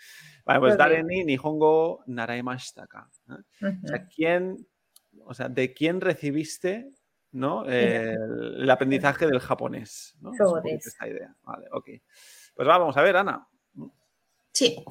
[0.46, 2.04] Vale, pues dare ni nihongo.
[2.08, 2.24] ¿no?
[2.24, 4.10] O sea, Ujú.
[4.16, 4.68] ¿quién,
[5.24, 6.90] o sea, ¿de quién recibiste
[7.32, 7.66] ¿no?
[7.66, 10.16] el, el aprendizaje del japonés?
[10.20, 10.32] ¿no?
[10.66, 11.36] Es esta idea.
[11.44, 11.90] Vale, ok.
[12.56, 13.48] Pues va, vamos a ver, Ana.
[14.52, 14.84] Sí.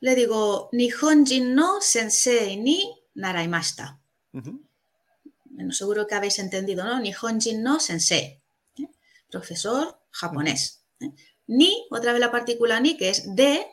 [0.00, 4.00] Le digo, Nihonjin no sensei ni naraimashita.
[4.32, 6.98] Bueno, seguro que habéis entendido, ¿no?
[7.00, 8.42] Nihonjin no sensei.
[8.78, 8.88] ¿eh?
[9.30, 10.84] Profesor japonés.
[11.00, 11.10] ¿eh?
[11.48, 13.66] Ni, otra vez la partícula ni, que es de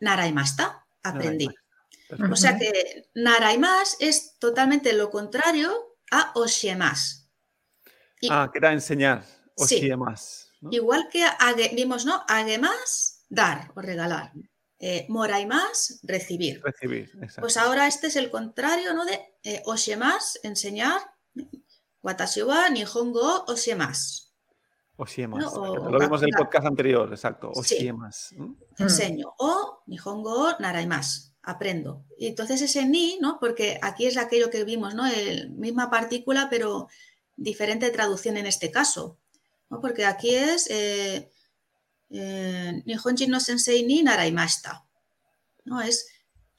[0.00, 0.84] naraimashita.
[1.02, 1.48] Aprendí.
[2.30, 7.20] O sea que naraimas es totalmente lo contrario a oshiemasu.
[8.20, 9.24] Y Ah, que era enseñar.
[9.56, 9.78] O Sí.
[9.80, 9.96] sí.
[9.96, 10.48] más.
[10.60, 10.68] ¿no?
[10.72, 12.22] igual que age- vimos, ¿no?
[12.28, 14.32] Agemas, dar o regalar.
[14.82, 16.62] Eh, moraimas, recibir.
[16.64, 17.10] Recibir.
[17.16, 17.42] Exacto.
[17.42, 19.04] Pues ahora este es el contrario, ¿no?
[19.04, 19.62] De eh,
[20.42, 21.00] enseñar.
[22.02, 24.30] Watashi wa nihongo o oshiemasu.
[24.96, 25.40] O sí más.
[25.42, 27.50] No, o- Lo vimos en el podcast anterior, exacto.
[27.54, 27.76] O Sí.
[27.78, 28.32] sí más.
[28.36, 28.56] ¿no?
[28.78, 29.34] enseño.
[29.38, 32.04] O nihongo naraimas, aprendo.
[32.18, 33.38] Y entonces ese ni, ¿no?
[33.40, 35.06] Porque aquí es aquello que vimos, ¿no?
[35.06, 36.88] El, misma partícula, pero
[37.36, 39.18] diferente traducción en este caso.
[39.70, 39.80] ¿no?
[39.80, 41.30] Porque aquí es eh,
[42.10, 44.84] eh, Nihonjin no sensei ni naraimashita.
[45.64, 45.80] ¿no?
[45.80, 46.08] Es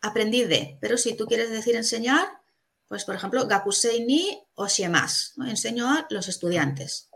[0.01, 0.77] aprendí de.
[0.81, 2.27] Pero si tú quieres decir enseñar,
[2.87, 5.33] pues por ejemplo, gakusei ni oshiemasu.
[5.41, 5.47] ¿no?
[5.49, 7.09] Enseño a los estudiantes.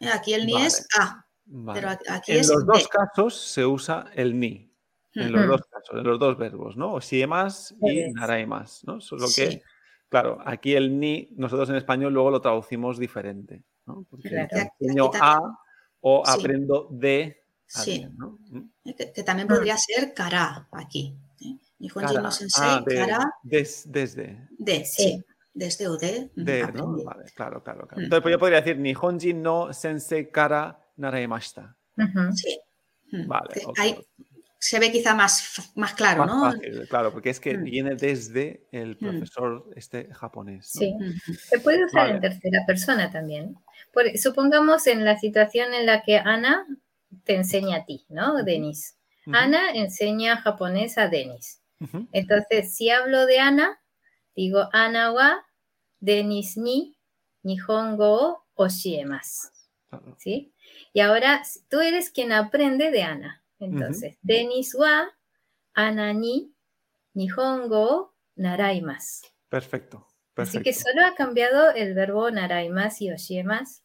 [0.00, 0.66] Eh, Aquí el ni Vale.
[0.66, 1.80] es a, Vale.
[1.80, 4.70] pero aquí- en es los dos casos se usa el ni.
[5.14, 6.94] En los dos casos, en los dos verbos, ¿no?
[6.94, 8.14] O sí más y Eso es.
[8.14, 9.00] naraimas, ¿no?
[9.00, 9.16] Sí.
[9.36, 9.62] que,
[10.08, 13.62] claro, aquí el ni, nosotros en español luego lo traducimos diferente,
[14.80, 15.38] enseño a
[16.00, 16.32] o Sí.
[16.36, 17.43] aprendo de
[17.82, 18.06] Sí.
[18.06, 18.92] ¿Mm?
[18.96, 21.16] Que, que también podría ser kara aquí.
[21.40, 21.56] ¿eh?
[21.78, 22.22] Nihonjin Cara.
[22.22, 24.48] no sensei, Ah, de- kara des- desde.
[24.58, 25.02] de, Sí.
[25.02, 26.62] sí, desde o de, mm, De.
[26.62, 28.00] Vale, claro, claro, claro.
[28.00, 28.04] Mm.
[28.04, 31.76] Entonces, pues yo podría decir Nihonjin no sensei kara naraimashita.
[31.96, 32.32] Ujú.
[32.34, 32.58] Sí.
[33.26, 34.04] Vale, Que ok, ahí ok.
[34.58, 36.40] se ve quizá más, más claro, Más ¿no?
[36.52, 37.62] fácil, claro, porque es que Mm.
[37.64, 40.72] viene desde el profesor este japonés.
[40.74, 40.80] ¿no?
[40.80, 40.94] Sí.
[41.50, 42.14] Se puede usar Vale.
[42.14, 43.54] en tercera persona también.
[43.92, 46.66] Por- supongamos en la situación en la que Ana
[47.24, 48.42] te enseña a ti, ¿no?
[48.42, 48.96] Denis.
[49.32, 51.62] Ana enseña japonés a Denis.
[52.12, 53.80] Entonces, si hablo de Ana,
[54.34, 55.44] digo Ana wa
[56.00, 56.96] Denis ni
[57.42, 58.68] Nihongo o.
[59.88, 60.16] Claro.
[60.18, 60.52] ¿Sí?
[60.92, 63.42] Y ahora tú eres quien aprende de Ana.
[63.58, 65.10] Entonces, Denis wa
[65.72, 66.54] Ana ni
[67.14, 69.26] Nihongo o naraimasu.
[69.48, 70.06] Perfecto.
[70.36, 70.64] Así perfecto.
[70.64, 73.83] que solo ha cambiado el verbo naraimasu y oshiemasu.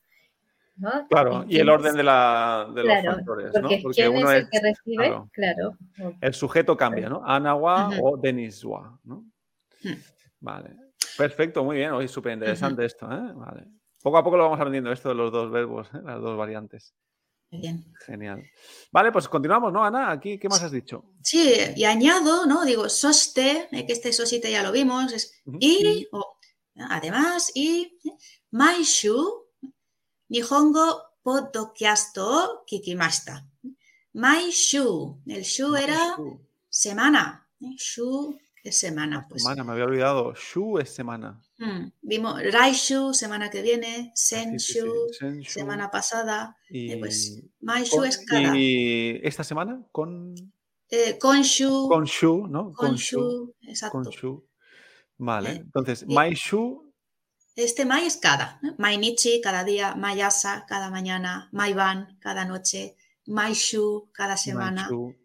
[0.80, 1.08] ¿No?
[1.10, 3.84] Claro, y el orden de, la, de los factores, porque, ¿no?
[3.84, 5.30] Porque uno es el que recibe, claro.
[5.32, 5.78] claro.
[6.22, 7.22] el sujeto cambia, ¿no?
[7.26, 9.26] Anawa o Deniswa, ¿no?
[9.84, 9.94] Hmm.
[10.40, 10.76] Vale.
[11.18, 11.92] Perfecto, muy bien.
[11.92, 13.34] Hoy súper interesante esto, ¿eh?
[13.36, 13.66] Vale.
[14.02, 16.00] Poco a poco lo vamos aprendiendo esto de los dos verbos, ¿eh?
[16.04, 16.94] las dos variantes.
[17.52, 17.84] Bien.
[18.06, 18.44] Genial.
[18.92, 20.12] Vale, pues continuamos, ¿no, Ana?
[20.12, 21.04] Aquí, ¿qué más has dicho?
[21.24, 22.64] Sí, y añado, ¿no?
[22.64, 26.38] Digo, soste, eh, que este sosite ya lo vimos, es y, o,
[26.90, 28.12] además, y, eh,
[28.52, 29.49] maishu,
[30.30, 33.46] nihongo podcast o kikimashita.
[34.14, 36.40] Maishu, el shu era Shu.
[36.70, 39.44] semana, shu es semana, pues.
[39.44, 40.34] Semana, me había olvidado.
[40.36, 41.42] Shu es semana.
[41.60, 44.74] Mm, Vimos Raishu, semana que viene, Ah, sí, sí, sí.
[44.74, 45.52] Senshu, Senshu.
[45.52, 48.56] semana pasada, Y, eh, pues Maishu con- es cada.
[48.58, 50.34] y esta semana con,
[50.92, 52.74] Eh, Konshu, con Shu, ¿no?
[52.74, 53.20] Con Shu.
[53.20, 53.92] Konshu, exacto.
[54.02, 54.48] Con Shu.
[55.20, 56.89] Vale, Eh, entonces, y- Mai Shu,
[57.64, 58.58] Este Mai es cada.
[58.62, 58.76] ¿no?
[58.78, 59.96] Mainichi, cada día.
[59.96, 61.50] Mayasa, cada mañana.
[61.52, 62.96] Maiban, cada noche.
[63.26, 64.84] Maishu, cada semana.
[64.84, 65.16] Mai Shu.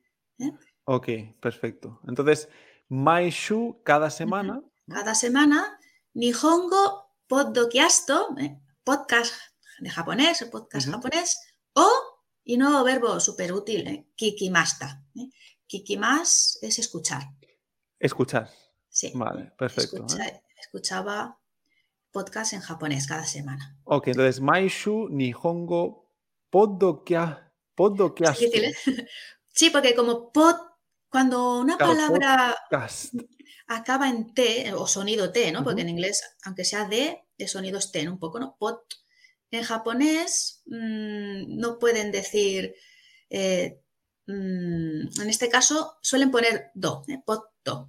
[0.40, 0.52] ¿eh?
[0.84, 1.08] Ok,
[1.40, 2.00] perfecto.
[2.08, 2.48] Entonces,
[2.88, 4.62] Mai Shu cada semana.
[4.88, 5.78] Cada semana.
[6.14, 8.60] Nihongo Poddokiasto, ¿eh?
[8.84, 9.32] podcast
[9.78, 11.38] de japonés, podcast japonés.
[11.74, 11.88] O,
[12.44, 14.08] y nuevo verbo súper útil, ¿eh?
[14.14, 15.02] kikimasta.
[15.16, 15.30] ¿eh?
[15.66, 17.22] Kikimas es escuchar.
[17.98, 18.50] Escuchar.
[18.88, 19.12] Sí.
[19.14, 20.04] Vale, perfecto.
[20.06, 20.42] Escucha- ¿eh?
[20.60, 21.40] Escuchaba
[22.14, 23.76] podcast en japonés cada semana.
[23.84, 26.08] Ok, entonces, Mai Shu Nihongo
[28.38, 28.74] difícil, ¿eh?
[29.48, 30.56] Sí, porque como pod,
[31.10, 33.14] cuando una Claro, palabra Podcast.
[33.66, 35.62] acaba en T o sonido T, ¿no?
[35.64, 38.12] Porque en inglés, aunque sea D, de sonido es T, ¿no?
[38.12, 38.56] Un poco, ¿no?
[38.58, 38.80] Pot.
[39.50, 42.74] En japonés mm, no pueden decir,
[43.30, 43.80] eh,
[44.26, 47.20] mm, en este caso suelen poner do, ¿eh?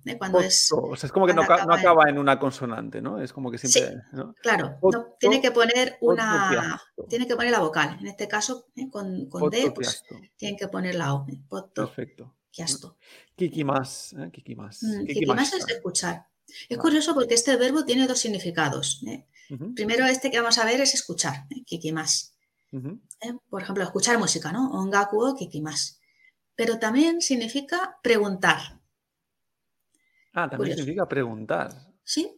[0.06, 0.18] ¿Eh?
[0.18, 0.72] cuando es.
[0.72, 3.22] O sea, es como que no, acaba en- una consonante, ¿no?
[3.22, 4.02] Es como que siempre.
[4.14, 4.34] ¿no?
[4.42, 7.98] claro, no, tiene que poner una, tiene que poner la vocal.
[8.00, 8.90] En este caso, ¿eh?
[8.90, 10.04] con, con D, pues
[10.38, 12.36] tienen que poner la O, potto, Perfecto.
[12.52, 12.98] kiasto.
[13.36, 14.14] Kikimas.
[14.14, 14.30] ¿eh?
[14.32, 14.82] Kikimas.
[14.84, 15.14] Mm, Kikimashita.
[15.14, 16.28] Kikimas es escuchar.
[16.70, 19.02] Es curioso porque este verbo tiene dos significados.
[19.08, 19.28] ¿eh?
[19.76, 21.46] Primero este que vamos a ver es escuchar,
[22.72, 23.00] ujú.
[23.22, 23.34] ¿eh?
[23.50, 24.72] Por ejemplo, escuchar música, ¿no?
[24.72, 26.00] Ongaku o kikimas.
[26.56, 28.80] Pero también significa preguntar,
[30.36, 30.78] Ah, también Curioso.
[30.80, 31.72] significa preguntar.
[32.04, 32.30] ¿sí?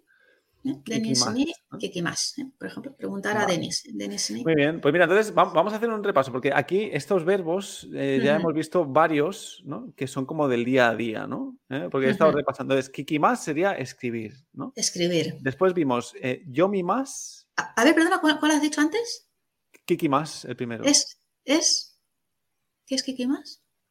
[0.64, 0.74] ¿Eh?
[0.86, 1.78] Denis ni ¿no?
[1.78, 2.38] kikimas.
[2.40, 2.46] ¿eh?
[2.58, 3.46] Por ejemplo, preguntar a.
[3.46, 3.84] Denis.
[3.94, 4.44] Denis ni.
[4.44, 7.88] Muy bien, pues mira, entonces va- vamos a hacer un repaso, porque aquí estos verbos
[7.94, 9.94] eh, ya hemos visto varios, ¿no?
[9.96, 11.58] Que son como del día a día, ¿no?
[11.70, 11.88] ¿Eh?
[11.92, 12.74] Porque he estado repasando.
[12.74, 14.74] Entonces, kikimas sería escribir, ¿no?
[14.76, 15.36] Escribir.
[15.42, 19.30] Después vimos eh, yomimas, A, a ver, perdona, ¿cuál, cuál has dicho antes?
[19.86, 20.84] kikimas, el primero.
[20.84, 21.98] Es, es,
[22.86, 23.04] ¿qué es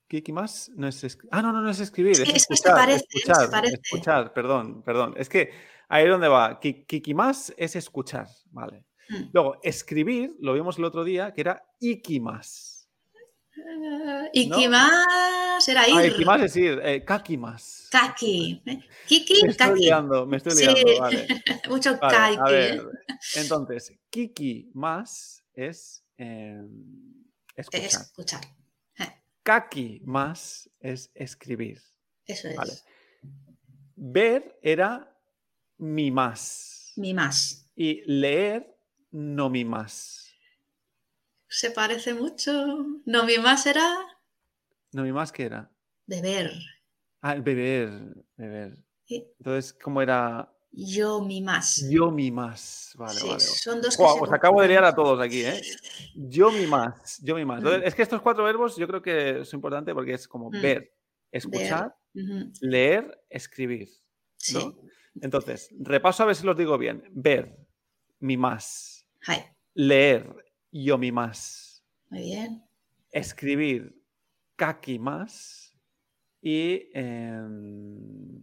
[0.09, 0.67] kikimas?
[0.67, 2.99] Kikimas no es Ah, no, no, no es escribir, Es es, que- se escuchar, parece,
[3.09, 3.75] se escuchar, parece.
[3.83, 5.15] escuchar, perdón, perdón.
[5.17, 5.51] Es que
[5.89, 6.59] ahí es donde va.
[6.61, 8.85] Ki- Kikimas es escuchar, ¿vale?
[9.09, 9.23] Mm.
[9.33, 12.89] Luego, escribir, lo vimos el otro día, que era ikimas.
[13.59, 15.95] Ah, Ikimas era ir.
[15.97, 17.89] Ah, ikimas es ir, eh, kakimas.
[17.91, 18.63] Kaki.
[18.67, 18.81] ¿eh?
[19.07, 19.81] Kiki, Me estoy kaki.
[19.81, 20.65] liando, me estoy Sí.
[20.65, 21.27] liando, vale.
[21.71, 22.37] Mucho Vale, kaki.
[22.39, 23.15] a ver, ¿eh?
[23.37, 26.63] entonces, kiki más es eh,
[27.57, 27.85] escuchar.
[28.03, 28.41] Escuchar.
[29.47, 31.81] Kaki más es escribir.
[32.27, 32.57] Eso es.
[32.57, 32.73] Vale.
[33.95, 35.17] Ver era
[35.79, 36.93] mi más.
[36.97, 37.71] Mi más.
[37.77, 38.77] Y leer
[39.13, 40.35] no mi más.
[41.49, 42.51] Se parece mucho.
[43.05, 43.87] No, mi más era
[44.91, 45.71] No mi más que era.
[46.07, 46.51] beber.
[47.21, 48.85] Ah, beber, beber.
[49.05, 49.33] Sí.
[49.39, 50.53] Entonces, ¿cómo era?
[50.73, 51.87] Yo mi más.
[51.91, 52.93] Yo mi más.
[52.97, 53.41] Vale, Sí, vale.
[53.41, 55.61] son dos que Guau, se os acabo de liar a todos aquí, ¿eh?
[56.15, 57.59] Yo mi más, yo mi más.
[57.59, 57.87] Entonces, Mm.
[57.89, 60.61] es que estos cuatro verbos yo creo que es importante porque es como Mm.
[60.61, 60.93] ver,
[61.33, 61.97] escuchar,
[62.61, 63.89] leer, escribir.
[64.37, 64.55] Sí.
[64.55, 64.77] ¿no?
[65.23, 67.03] Entonces, repaso a ver si los digo bien.
[67.11, 67.57] Ver,
[68.21, 69.07] mi más.
[69.27, 69.45] Hai.
[69.75, 70.35] Leer,
[70.73, 71.83] yo mi más.
[72.11, 72.63] Muy bien.
[73.11, 73.99] Escribir,
[74.57, 75.73] kaki más.
[76.43, 78.43] Y em,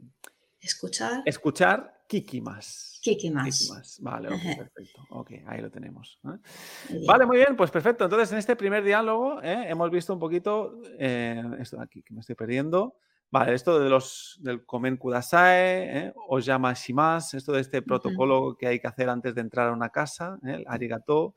[0.64, 1.22] Escuchar.
[1.26, 3.00] escuchar, kiki más.
[3.04, 3.60] Kiki más.
[3.60, 4.00] Kiki más.
[4.02, 4.56] Vale, ok, Ajá.
[4.56, 5.02] perfecto.
[5.10, 6.20] Ok, ahí lo tenemos.
[6.26, 7.00] ¿eh?
[7.06, 8.06] Vale, muy bien, pues perfecto.
[8.06, 9.66] Entonces, en este primer diálogo ¿eh?
[9.68, 12.96] hemos visto un poquito eh, esto de aquí, que me estoy perdiendo.
[13.34, 16.14] Vale, esto de los del komen kudasai, ¿eh?
[16.28, 19.74] o llama shimas, esto de este protocolo que hay que hacer antes de entrar a
[19.74, 21.34] una casa, el arigato,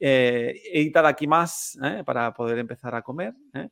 [0.00, 3.34] eh, e itadakimasu, para poder empezar a comer.
[3.52, 3.68] ¿eh?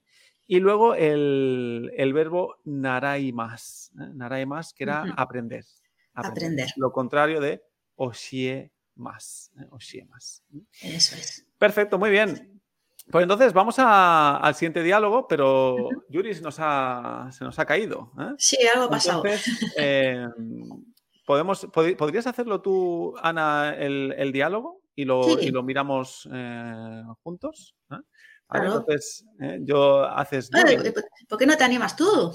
[0.46, 4.10] Y luego el, el verbo naraimas, ¿eh?
[4.14, 5.64] naraimas, que era aprender,
[6.14, 6.68] Aprender.
[6.76, 7.62] Lo contrario de
[7.96, 9.66] oshie más, ¿eh?
[9.70, 10.42] oshie más.
[10.82, 11.46] Eso es.
[11.58, 12.60] Perfecto, muy bien.
[13.10, 15.76] Pues entonces vamos a- al siguiente diálogo, pero
[16.08, 18.12] Yuri se nos ha, se nos ha caído.
[18.18, 18.34] ¿eh?
[18.38, 19.22] Sí, algo ha pasado.
[19.24, 20.26] Entonces, eh,
[21.26, 24.80] podemos, pod- ¿podrías hacerlo tú, Ana, el, el diálogo?
[24.94, 25.48] Y lo, Sí.
[25.48, 27.76] y lo miramos eh, juntos.
[28.46, 28.58] ¿Eh?
[28.58, 28.78] Claro.
[28.78, 30.48] Entonces, eh, yo haces...
[30.52, 30.92] Nueve.
[31.28, 32.32] ¿Por qué no te animas tú?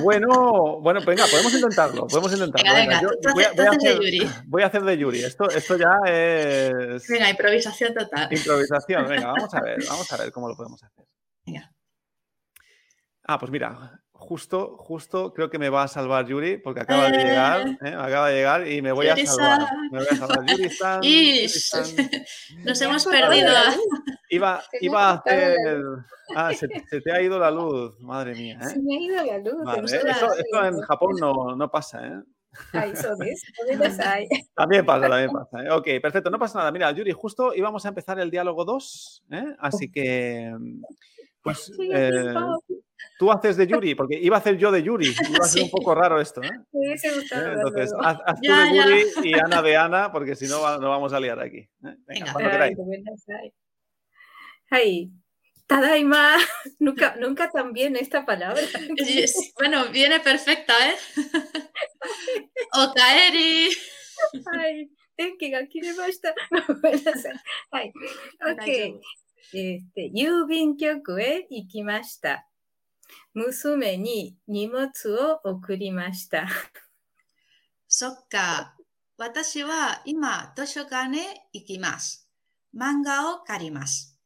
[0.00, 2.06] Bueno, bueno, venga, podemos intentarlo.
[2.06, 2.74] Podemos intentarlo.
[2.74, 4.30] Venga, venga, yo voy, a, voy de hacer, Yuri.
[4.46, 5.24] voy a hacer de Yuri.
[5.24, 8.28] Esto, esto ya es Venga, improvisación total.
[8.30, 9.08] improvisación.
[9.08, 11.06] Venga, vamos a ver, vamos a ver cómo lo podemos hacer.
[11.46, 11.72] Venga.
[13.24, 17.18] Ah, pues mira, justo, justo creo que me va a salvar Yuri porque acaba de
[17.20, 17.24] Eh.
[17.24, 17.94] llegar, ¿eh?
[17.98, 19.60] acaba de llegar y me voy a salvar.
[19.60, 19.90] Yuri-san.
[19.90, 20.46] Me voy a salvar.
[20.46, 21.70] Yuri-san, Ish.
[21.74, 21.84] Yuri-san.
[22.64, 23.52] Nos hemos perdido.
[24.30, 25.68] Iba, iba a hacer.
[26.34, 28.58] Ah, se, se te ha ido la luz, madre mía.
[28.62, 28.68] ¿eh?
[28.70, 29.38] Se me ha ido la
[29.76, 29.92] luz.
[29.92, 32.22] Eso, en Japón no, no pasa, ¿eh?
[32.72, 32.92] Ay.
[34.54, 35.62] También pasa, también pasa.
[35.62, 35.70] ¿eh?
[35.70, 36.72] Ok, perfecto, no pasa nada.
[36.72, 39.44] Mira, Yuri, justo íbamos a empezar el diálogo 2, ¿eh?
[39.58, 40.50] así que,
[41.42, 42.34] pues, eh,
[43.21, 45.07] tú haces de Yuri, porque iba a hacer yo de Yuri.
[45.07, 45.71] Iba a ser un Sí.
[45.75, 46.49] poco raro esto, ¿eh?
[46.71, 47.15] Me hubiese ¿Eh?
[47.15, 48.05] gustado Entonces, verlo.
[48.07, 48.85] haz, haz tú Ya, de ya.
[48.85, 51.57] Yuri y Ana de Ana, porque si no, va- nos vamos a liar aquí.
[51.59, 51.69] ¿eh?
[51.79, 52.31] Venga, Venga.
[52.33, 52.77] cuando Ay, queráis.
[52.77, 53.53] ごめんなさい。
[54.69, 55.09] はい。
[55.67, 56.37] ただいま。
[56.79, 58.61] Nunca, nunca tan bien esta palabra.
[58.97, 60.95] Y sí, Bueno, viene perfecta, ¿eh?
[62.73, 63.69] Okaeri.
[64.45, 64.89] はい。
[65.17, 66.33] 電気が切れました。
[66.67, 67.33] ごめんなさい。
[67.71, 67.93] はい。
[68.39, 69.01] 大丈 OK 夫。
[69.53, 72.45] えーって郵便局へ行きました。
[73.34, 76.46] 娘に荷物を送りました。
[77.88, 78.76] そっか。
[79.18, 82.28] 私は今、図書館へ行きます。
[82.74, 84.18] 漫画を借ります。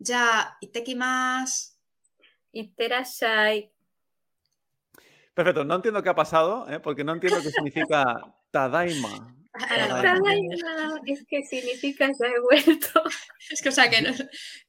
[0.00, 1.78] じゃあ、行ってきます。
[2.52, 3.72] いってらっしゃい。
[5.34, 6.80] Perfecto, no entiendo qué ha pasado, ¿eh?
[6.80, 8.04] porque no entiendo qué significa
[8.50, 9.37] Tadaima.
[11.06, 13.02] Es que significa ya he vuelto.
[13.50, 14.10] Es que, o sea, que no,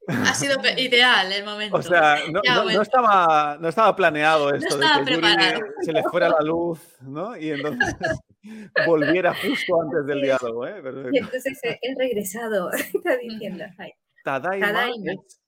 [0.07, 1.75] ha sido ideal el momento.
[1.75, 5.91] O sea, no, no- no estaba, no estaba planeado esto estaba de que Yuri se
[5.91, 7.35] le fuera la luz, ¿no?
[7.35, 7.93] Y entonces
[8.87, 10.81] volviera justo antes del diálogo, ¿eh?
[11.11, 12.71] Y entonces he, regresado.
[12.73, 13.65] Está diciendo.
[13.77, 13.91] Ay,
[14.23, 15.11] Tadaima, Tadaima.
[15.11, 15.41] es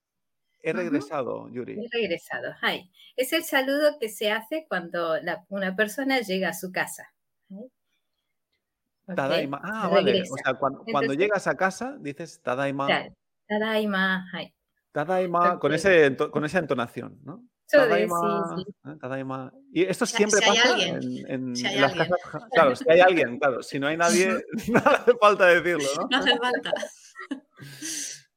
[0.64, 1.80] he regresado, Yuri.
[1.80, 2.54] he regresado.
[2.62, 2.92] Ay.
[3.16, 7.14] Es el saludo que se hace cuando la- una persona llega a su casa.
[9.16, 9.62] Tadaima.
[9.64, 10.22] Ah, vale.
[10.24, 12.88] O sea, cuando, llegas a casa dices Tadaima.
[13.48, 14.54] Tadaima, hai.
[14.92, 17.44] Tadaima, con, ese, con esa entonación, ¿no?
[17.70, 18.18] Tadaima,
[18.58, 18.90] sí, sí.
[18.90, 18.96] ¿eh?
[19.00, 19.54] Tadaima.
[19.72, 22.10] Y esto Si- siempre si pasa alguien, en, en- si en las alguien.
[22.10, 22.50] casas.
[22.52, 23.64] Claro, si hay alguien, claro.
[23.64, 24.28] Si no hay nadie,
[24.68, 26.08] no hace falta decirlo, ¿no?
[26.12, 26.72] No hace falta.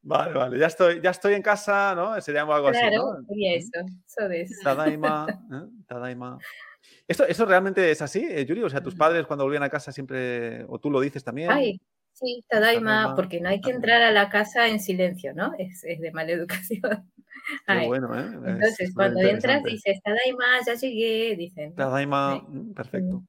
[0.03, 0.59] Vale, vale.
[0.59, 2.21] Ya estoy, ya estoy en casa, ¿no?
[2.21, 3.71] Sería algo así, Claro, eso.
[4.07, 4.61] Eso de eso.
[4.63, 5.67] Tadaima, ¿eh?
[5.89, 6.39] Tadaima.
[7.07, 8.62] ¿Esto, ¿Esto realmente es así, eh, Yuri?
[8.62, 11.51] O sea, tus padres cuando volvían a casa siempre, o tú lo dices también.
[11.51, 11.81] Ay,
[12.12, 15.53] sí, Tadaima, Tadaima, porque no hay que entrar a la casa en silencio, ¿no?
[15.59, 17.11] Es, es de mala educación.
[17.67, 18.25] Ay, bueno, ¿eh?
[18.33, 21.75] Entonces, Es cuando entras, dices, Tadaima, ya llegué, dicen.
[21.75, 22.47] Tadaima, Sí.
[22.57, 23.23] mm, perfecto.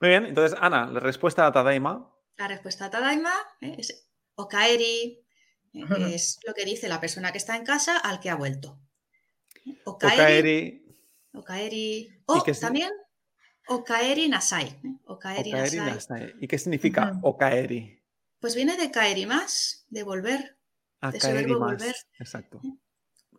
[0.00, 2.10] Muy bien, entonces, Ana, la respuesta a Tadaima.
[2.36, 3.76] La respuesta a Tadaima ¿eh?
[3.78, 5.24] es Okaeri,
[5.72, 5.84] ¿eh?
[5.96, 8.78] Que es lo que dice la persona que está en casa al que ha vuelto.
[9.84, 10.84] Okaeri, Okaeri,
[11.34, 12.90] Okaeri, o también
[13.68, 14.66] Okaeri Nasai.
[14.68, 14.94] ¿eh?
[15.06, 15.94] Okaeri, Okaeri Nasai.
[15.94, 16.34] Nasai.
[16.40, 17.28] ¿Y qué significa Ujú.
[17.28, 18.02] Okaeri?
[18.40, 20.40] Pues viene de Kaeri más, de volver.
[21.00, 21.72] ese Akaeri verbo más.
[21.78, 21.94] volver.
[22.18, 22.60] Exacto.
[22.64, 22.72] ¿eh?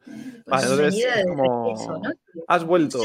[0.05, 2.11] Pues, Vale, entonces Bienvenida es de como- regreso, ¿no?
[2.47, 2.99] Has vuelto,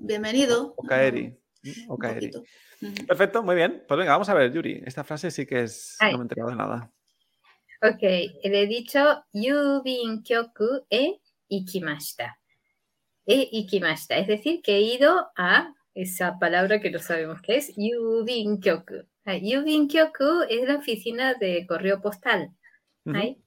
[0.00, 0.74] bienvenido.
[0.76, 1.36] Okaeri.
[1.88, 2.28] Okaeri.
[2.30, 2.42] poquito.
[2.82, 3.06] Ujú.
[3.06, 3.84] Perfecto, muy bien.
[3.86, 4.82] Pues venga, vamos a ver, Yuri.
[4.86, 5.96] Esta frase sí que es.
[5.98, 6.12] Ay.
[6.12, 6.90] No me he enterado de nada.
[7.82, 12.38] Ok, le he dicho Yubin Kyoku e ikimashita.
[13.32, 17.72] E ikimashita, es decir, que he ido a esa palabra que no sabemos qué es,
[17.76, 19.06] Yubin Kyoku.
[19.24, 22.50] Ah, Yubin Kyoku es la oficina de correo postal.
[23.14, 23.40] ¿ay?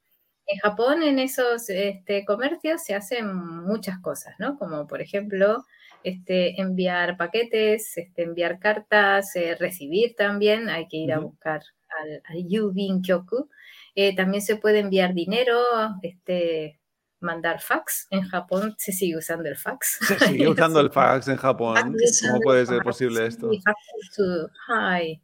[0.48, 4.58] En Japón, en esos este, comercios se hacen muchas cosas, ¿no?
[4.58, 5.66] Como por ejemplo,
[6.02, 11.62] este, enviar paquetes, este, enviar cartas, eh, recibir también, hay que ir a buscar
[12.02, 13.50] al, al Yubin Kyoku.
[13.96, 15.60] Eh, también se puede enviar dinero,
[16.04, 16.80] este,
[17.24, 18.08] mandar fax.
[18.10, 20.00] En Japón se sigue usando el fax.
[20.08, 21.76] Se sigue usando el fax en Japón.
[21.76, 23.50] Fax, ¿Cómo puede ser posible esto?
[24.68, 25.22] Hi.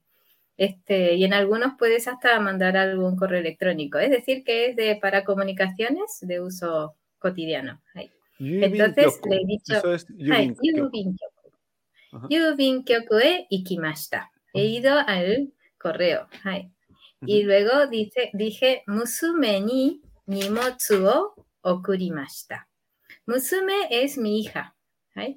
[0.57, 3.97] Este, y en algunos puedes hasta mandar algún correo electrónico.
[3.97, 7.81] Es decir, que es de, para comunicaciones de uso cotidiano.
[7.95, 8.11] Hi.
[8.39, 12.27] Yubin Entonces le he dicho, Eso es Hi, Yubin Kyoku.
[12.29, 13.15] Yubin Kyoku.
[13.19, 14.31] E ikimashita.
[14.53, 16.27] He ido al correo.
[16.43, 16.71] Hi.
[17.25, 22.67] Y luego dice, dije, musume ni nimotsu o okurimashita.
[23.25, 24.75] Musume es mi hija,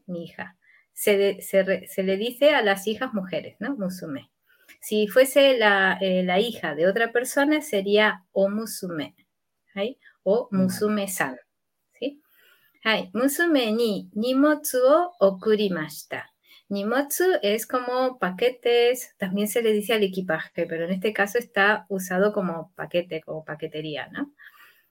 [0.06, 0.56] mi hija.
[0.92, 3.76] Se, de- se re- se le dice a las hijas mujeres, ¿no?
[3.76, 4.30] Musume.
[4.80, 9.14] Si fuese la, eh, la hija de otra persona, sería o musume,
[10.22, 11.36] o musume-san.
[11.98, 12.20] ¿sí?
[13.14, 16.28] Musume ni nimotsu o okurimashita.
[16.68, 21.86] Nimotsu es como paquetes, también se le dice al equipaje, pero en este caso está
[21.88, 24.32] usado como paquete, como paquetería, ¿no?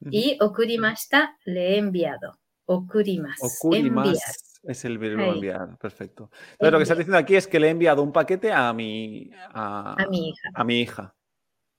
[0.10, 2.40] Y okurimashita le he enviado.
[2.66, 3.40] Okurimas
[3.72, 4.16] enviar.
[4.64, 5.30] es el verbo Ahí.
[5.32, 5.78] enviar.
[5.78, 6.30] Perfecto.
[6.54, 9.30] Entonces, lo que estás diciendo aquí es que le he enviado un paquete a mi,
[9.54, 11.16] a, A mi hija, a mi hija.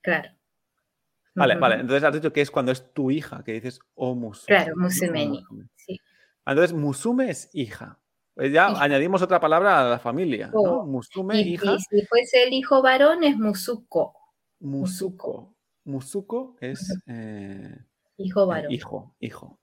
[0.01, 0.29] claro.
[1.35, 1.75] Vale, vale.
[1.75, 4.45] Entonces has dicho que es cuando es tu hija, que dices o musume.
[4.55, 4.83] Claro, ¿no?
[4.83, 5.39] O musumeni.
[5.41, 5.65] musume.
[5.75, 5.99] Sí.
[6.45, 7.99] Entonces, musume es hija.
[8.35, 8.83] Pues ya Hija.
[8.83, 10.59] añadimos otra palabra a la familia, ¿no?
[10.59, 10.85] Oh.
[10.85, 11.73] Musume, Y, hija.
[11.73, 14.13] y si fuese el hijo varón es musuko,
[14.59, 15.55] Musuko.
[15.85, 17.77] Musuko es eh,
[18.17, 18.71] hijo eh, varón.
[18.71, 19.59] hijo, hijo.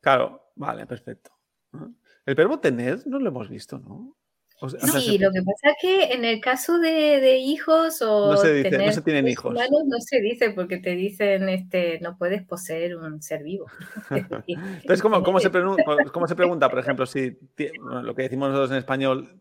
[0.00, 1.30] Claro, vale, perfecto.
[1.72, 1.88] Ajá.
[2.26, 4.16] El verbo tener no lo hemos visto, ¿no?
[4.62, 6.90] O sea- o sea, Sí, se- lo que pasa es que en el caso de,
[7.20, 9.52] de hijos o No se dice, no tener se tienen hijos.
[9.54, 13.66] humanos, no se dice porque te dicen, este, no puedes poseer un ser vivo.
[14.46, 17.38] Entonces, ¿cómo, cómo, se cómo se pregunta, por ejemplo, si
[17.82, 19.40] bueno, lo que decimos nosotros en español,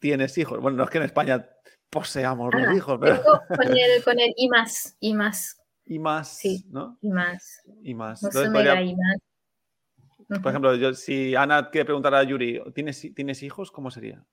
[0.00, 0.60] tienes hijos?
[0.60, 1.48] Bueno, no es que en España
[1.88, 3.22] poseamos los Ah, hijos, pero
[3.56, 5.59] con el, con el y más, y más,
[5.90, 6.64] y más, Sí.
[6.70, 6.96] ¿no?
[7.02, 7.62] y más.
[7.82, 8.22] Y más.
[8.22, 10.40] Entonces, Musume ga podría- y más.
[10.42, 13.72] Por ejemplo, yo, si Ana quiere preguntar a Yuri, ¿tienes, ¿tienes hijos?
[13.72, 14.24] ¿Cómo sería?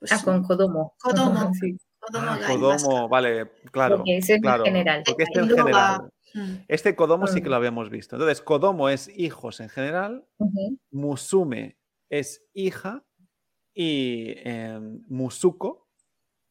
[0.00, 0.94] Pues, Ah, con Kodomo.
[1.00, 1.52] Kodomo.
[1.62, 2.38] Sí, Kodomo Ah.
[2.48, 3.98] Kodomo, vale, claro.
[3.98, 5.02] porque ese es claro, en general.
[5.06, 6.10] Porque este en general.
[6.34, 6.54] Mm.
[6.66, 7.50] Este Kodomo sí que Mm.
[7.50, 8.16] lo habíamos visto.
[8.16, 10.26] Entonces, Kodomo es hijos en general.
[10.90, 11.78] Musume
[12.10, 13.04] es hija
[13.74, 14.78] y eh,
[15.08, 15.88] Musuko,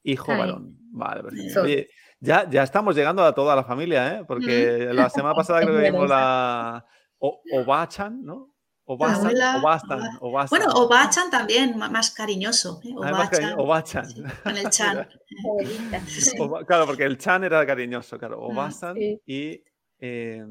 [0.04, 0.38] hijo Ay.
[0.40, 0.78] varón.
[0.92, 1.62] Vale, perfecto.
[1.64, 4.26] Oye, ya, ya estamos llegando a toda la familia, ¿eh?
[4.28, 6.86] Porque la semana pasada creo que vimos la
[7.20, 8.54] o- Obachan, ¿no?
[8.90, 10.60] Abuela, Obastan, Oba- Obasan.
[10.60, 12.80] Bueno, Obachan también, más cariñoso.
[12.86, 12.94] ¿eh?
[12.96, 13.60] Obachan.
[13.60, 14.06] Obachan.
[14.10, 15.10] Sí, con el chan.
[16.40, 18.40] Oba- claro, porque el chan era cariñoso, claro.
[18.42, 19.22] Obasan sí.
[19.26, 19.62] y
[20.00, 20.42] eh,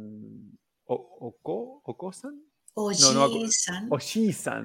[0.84, 2.42] o- Oko, Okosan.
[2.74, 3.24] O No.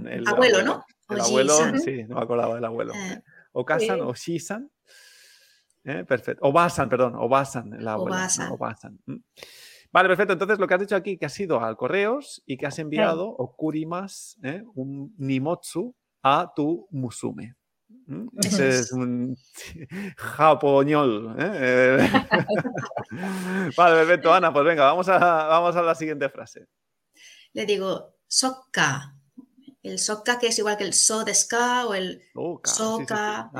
[0.07, 0.85] El Abuelo, ¿no?
[1.09, 1.29] El Oji-san.
[1.29, 2.93] abuelo, sí, no me acordaba del abuelo.
[2.93, 3.21] Eh,
[3.53, 4.37] Okasan, Sí.
[5.83, 6.47] Eh, perfecto.
[6.47, 8.15] Obasan, perdón, Obasan, el abuelo.
[8.15, 8.21] ¿no?
[8.21, 8.51] Obasan.
[8.51, 8.99] Obasan.
[9.91, 10.33] Vale, perfecto.
[10.33, 13.27] Entonces lo que has dicho aquí, que has ido al correos y que has enviado
[13.27, 14.63] okurimas, ¿eh?
[14.75, 17.55] un nimotsu a tu musume.
[18.05, 18.27] ¿Mm?
[18.37, 19.35] Ese es un
[20.17, 21.35] japoñol.
[21.37, 22.09] ¿eh?
[23.77, 26.67] vale, perfecto, Ana, pues venga, vamos a, vamos a la siguiente frase.
[27.53, 29.17] Le digo, sokka.
[29.83, 32.21] El sokka que es igual que el so de ska o el
[32.63, 33.51] soka.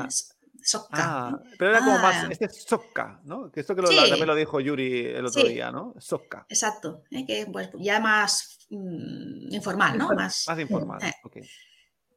[0.62, 1.02] Sokka.
[1.02, 2.28] Ah, pero era como más, ah.
[2.30, 3.50] este es sokka, ¿no?
[3.50, 5.94] Que esto que lo, también lo dijo Yuri el otro día, ¿no?
[5.98, 6.46] Sokka.
[6.48, 7.26] Exacto, ¿eh?
[7.26, 10.08] que pues, ya más mm, informal, ¿no?
[10.10, 11.14] Más, más informal, eh.
[11.24, 11.36] ok.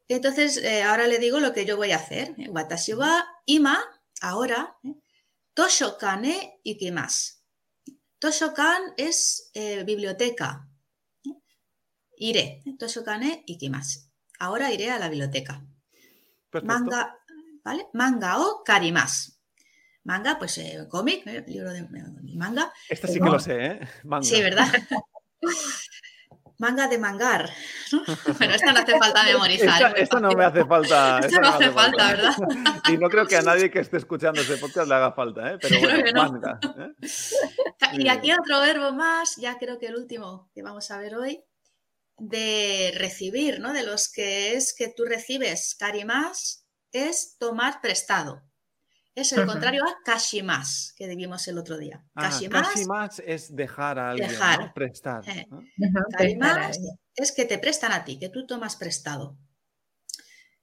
[0.08, 2.36] Entonces, eh, ahora le digo lo que yo voy a hacer.
[2.50, 3.78] Watashi wa ima,
[4.22, 4.78] ahora,
[5.56, 7.34] toshokane ikimasu.
[8.20, 9.52] Toshokan es
[9.86, 10.70] biblioteca.
[12.18, 12.64] Iré.
[12.80, 14.00] Toshokane ikimasu.
[14.40, 15.66] Ahora iré a la biblioteca.
[16.64, 17.18] Manga,
[17.66, 17.88] ¿vale?
[17.94, 19.34] Manga o karimasu.
[20.04, 21.88] Manga, pues eh, cómic, eh, libro de
[22.36, 22.72] manga.
[22.88, 23.80] Este sí que lo sé, ¿eh?
[24.04, 24.24] Manga.
[24.24, 24.68] Sí, ¿verdad?
[26.60, 27.50] manga de mangar.
[28.38, 29.98] Pero esta no hace falta memorizar.
[29.98, 31.20] Esta, no me hace falta.
[31.20, 32.36] Esta no hace falta, ¿verdad?
[32.90, 35.58] Y no creo que a nadie que esté escuchando ese podcast le haga falta, ¿eh?
[35.60, 36.60] Pero bueno, manga.
[36.78, 36.94] ¿eh?
[37.94, 41.44] Y aquí otro verbo más, ya creo que el último que vamos a ver hoy,
[42.18, 43.74] de recibir, ¿no?
[43.74, 46.65] De los que es que tú recibes carimas
[46.96, 48.42] es tomar prestado.
[49.14, 52.04] Es el contrario a kashimas, que vimos el otro día.
[52.16, 54.74] Ah, kashimas, es dejar a alguien, dejar.
[54.74, 55.24] prestar.
[55.30, 55.48] Eh.
[57.16, 59.38] es que te prestan a ti, que tú tomas prestado.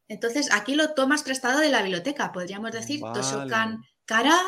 [0.06, 2.30] Entonces, aquí lo tomas prestado de la biblioteca.
[2.32, 4.38] Podríamos decir Toshokan Kara,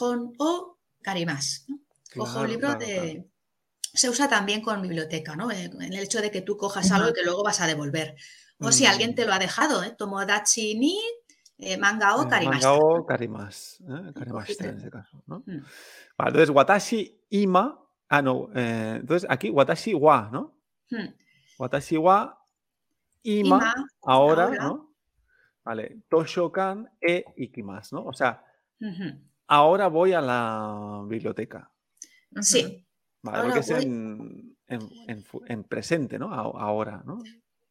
[0.00, 1.66] Hon o Karimas.
[2.16, 3.28] Ojo, libro de...
[3.92, 5.50] Se usa también con biblioteca, ¿no?
[5.50, 8.16] En el hecho de que tú cojas algo y que luego vas a devolver.
[8.64, 9.14] O si alguien mm.
[9.14, 9.94] te lo ha dejado, ¿eh?
[9.96, 10.98] Tomodachi ni
[11.58, 12.62] eh, manga o karimas.
[12.62, 13.80] Manga o karimas.
[13.88, 14.12] ¿eh?
[14.14, 15.42] Karimashita en ese caso, ¿no?
[15.46, 15.62] Mm.
[16.18, 17.80] Vale, entonces, watashi ima.
[18.08, 18.48] Ah, no.
[18.54, 20.56] Eh, entonces, aquí, watashi wa, ¿no?
[21.58, 22.38] Watashi wa
[23.22, 24.94] ima, ahora, ¿no?
[25.64, 28.04] Vale, toshokan e ikimas, ¿no?
[28.04, 28.44] O sea,
[29.46, 31.70] ahora voy a la biblioteca.
[32.40, 32.86] Sí.
[33.22, 36.32] Vale, porque es en, en, en, presente, ¿no?
[36.34, 37.22] Ahora, ¿no?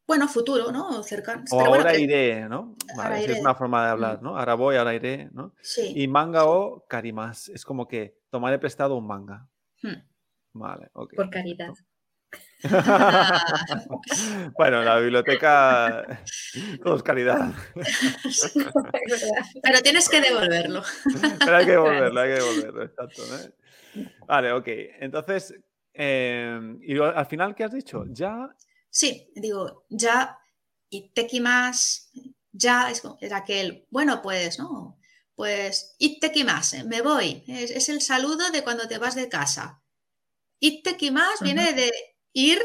[0.05, 1.01] Bueno, futuro, ¿no?
[1.03, 1.43] Cercano.
[1.51, 2.75] O ahora iré, ¿no?
[2.95, 4.37] Vale, es una forma de hablar, ¿no?
[4.37, 5.55] Ahora voy, ahora iré, ¿no?
[5.61, 5.93] Sí.
[5.95, 7.47] Y manga o karimas.
[7.49, 9.47] Es como que tomaré prestado un manga.
[9.81, 10.01] Hmm.
[10.53, 11.15] Vale, ok.
[11.15, 11.73] Por caridad.
[14.57, 16.19] bueno, la biblioteca,
[16.83, 17.53] todo es caridad.
[19.63, 20.81] Pero tienes que devolverlo.
[21.39, 23.21] Pero hay que devolverlo, hay que devolverlo, exacto.
[24.25, 24.67] Vale, ok.
[24.99, 25.53] Entonces,
[25.93, 28.05] eh, ¿y al final qué has dicho?
[28.07, 28.49] Ya
[28.93, 30.37] Sí, digo, ya,
[30.87, 32.11] y más,
[32.51, 34.99] ya es era aquel, bueno, pues, no,
[35.33, 35.95] pues,
[36.45, 39.81] más, me voy, es, el saludo de cuando te vas de casa.
[41.11, 41.91] más viene de
[42.33, 42.61] ir,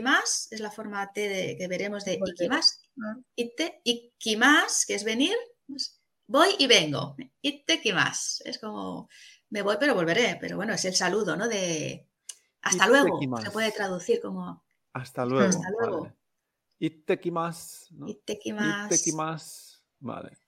[0.00, 2.80] más es la forma T de, que veremos de ikimas.
[3.34, 5.34] Itte, ikimas, que es venir,
[5.66, 7.16] pues, voy y vengo.
[7.92, 9.08] más, es como,
[9.50, 11.48] me voy pero volveré, pero bueno, es el saludo, ¿no?
[11.48, 12.06] De
[12.62, 15.48] hasta luego, se puede traducir como hasta luego.
[15.48, 16.00] Hasta luego.
[16.02, 16.14] Vale.
[16.78, 17.88] Ittekimas.
[17.92, 18.08] ¿no?
[18.08, 19.82] Ittekimas.
[20.00, 20.38] Vale.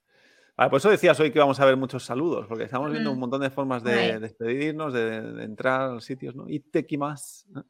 [0.57, 3.19] Vale, por eso decías hoy que vamos a ver muchos saludos, porque estamos viendo un
[3.19, 6.47] montón de formas de, despedirnos, de, entrar a los sitios, ¿no?
[6.47, 7.45] Ittekimas.
[7.49, 7.65] ¿no?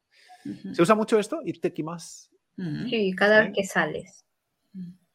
[0.74, 1.42] ¿Se usa mucho esto?
[1.46, 2.32] Ittekimas.
[2.90, 4.26] Sí, cada vez que sales.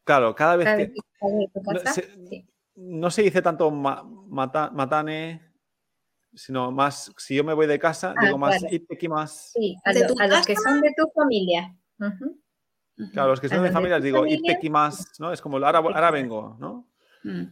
[0.03, 2.45] Claro, cada vez, que, no, se,
[2.75, 5.46] no, se, dice tanto matane,
[6.33, 8.61] sino más, si yo me voy de casa, ah, digo más
[9.09, 9.51] más.
[9.53, 11.75] Sí, a, los que son de tu familia.
[13.11, 14.25] Claro, los que son de mi familia digo
[14.69, 15.31] más, ¿no?
[15.31, 16.87] Es como ahora, ahora vengo, ¿no?
[17.23, 17.45] Mm.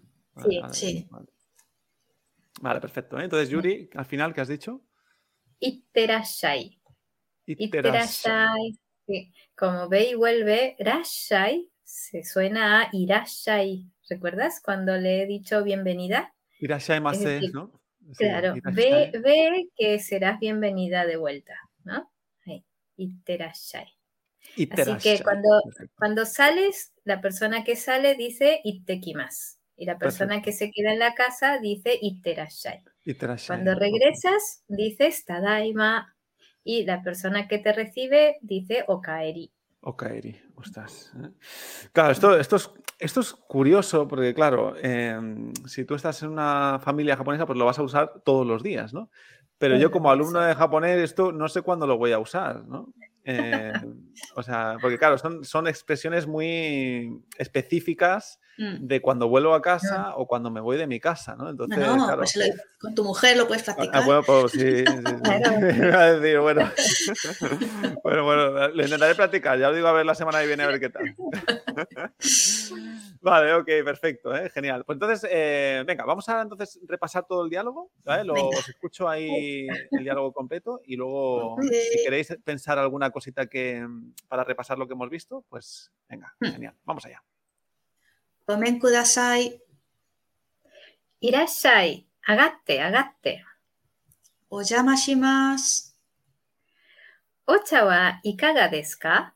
[0.43, 1.09] sí, sí.
[2.61, 2.79] Vale.
[2.79, 3.19] perfecto.
[3.19, 3.25] ¿eh?
[3.25, 4.81] Entonces, Yuri, al final, ¿qué has dicho?
[5.59, 6.79] Iterashai.
[7.45, 8.79] Iterashai.
[9.55, 13.91] Como ve y vuelve, Rashai se suena a Irashai.
[14.09, 16.33] ¿Recuerdas cuando le he dicho bienvenida?
[16.59, 17.19] Irashai más
[17.53, 17.71] ¿no?
[18.17, 22.11] Claro, ve, ve, que serás bienvenida de vuelta, ¿no?
[22.97, 23.87] Itterashai.
[24.69, 25.49] Así que cuando,
[25.97, 29.59] cuando sales, la persona que sale dice ittekimas.
[29.77, 32.83] Y la persona que se queda en la casa dice itterashai.
[33.47, 36.15] Cuando regresas, dices tadaima.
[36.63, 39.51] Y la persona que te recibe dice okaeri.
[39.85, 41.13] Okaeri, ostras.
[41.23, 41.29] ¿eh?
[41.93, 42.69] Claro, esto, esto es
[42.99, 47.65] esto es curioso porque, claro, em, si tú estás en una familia japonesa, pues lo
[47.65, 49.09] vas a usar todos los días, ¿no?
[49.57, 52.93] Pero yo como alumno de japonés, esto no sé cuándo lo voy a usar, ¿no?
[53.23, 53.73] Eh,
[54.35, 58.85] o sea, porque claro, son, son expresiones muy específicas mm.
[58.85, 61.49] de cuando vuelvo a casa o cuando me voy de mi casa, ¿no?
[61.49, 62.37] Entonces, claro, pues
[62.79, 64.01] con tu mujer lo puedes ah, practicar.
[64.01, 64.85] Ah, bueno, pues sí, sí,
[66.21, 66.69] decir, bueno.
[68.03, 70.67] bueno, bueno, lo intentaré practicar, ya lo digo a ver la semana que viene a
[70.67, 71.15] ver qué tal.
[73.21, 74.49] Vale, ok, perfecto, ¿eh?
[74.51, 74.85] genial.
[74.85, 78.23] Pues entonces, eh, venga, vamos a entonces repasar todo el diálogo, ¿vale?
[78.23, 83.83] Lo, os escucho ahí el diálogo completo y luego, si queréis pensar alguna cosita que
[84.27, 86.51] para repasar lo que hemos visto, pues venga, Hmm.
[86.51, 87.23] genial, vamos allá.
[88.47, 89.59] ごめんください。
[91.19, 92.05] いらっしゃい。
[92.27, 93.43] 上がって、上がって。
[94.51, 95.97] お邪魔します。
[97.47, 99.33] お茶はいかがですか？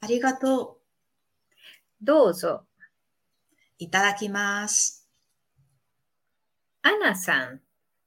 [0.00, 0.78] ありがと
[2.02, 2.64] どうぞ。
[2.64, 2.82] う。
[3.78, 5.08] いただきます。
[6.82, 7.60] アナさん、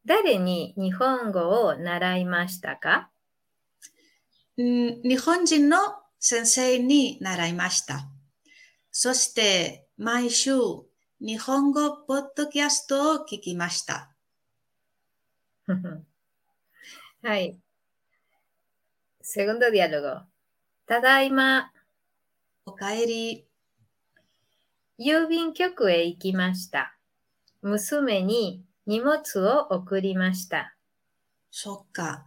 [0.05, 3.09] 誰に日本語を習いましたか？
[4.57, 5.77] ん日本人の
[6.19, 8.01] 先生に習いました。
[8.91, 10.53] そして、毎週、
[11.19, 14.15] 日本語ポッドキャストを聞きました。
[17.21, 17.59] はい。
[19.21, 20.23] Segundo diálogo.
[20.85, 21.73] ただいま、
[22.65, 23.45] おかえり。
[24.97, 26.97] 郵便局へ行きました。
[27.61, 30.77] 娘に荷物を送りました。
[31.51, 32.25] そっか。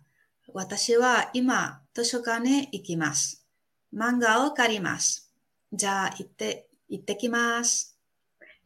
[0.49, 3.47] 私は今、図書館へ行きます。
[3.95, 5.33] 漫画を借ります。
[5.73, 7.93] じゃあ、行って、Itekimasu.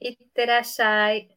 [0.01, 1.37] Iterashai.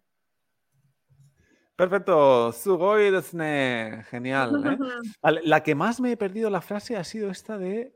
[1.75, 4.03] Perfecto, Sugoi desne.
[4.09, 4.51] Genial.
[4.65, 4.77] ¿eh?
[5.45, 7.95] La que más me he perdido la frase ha sido esta de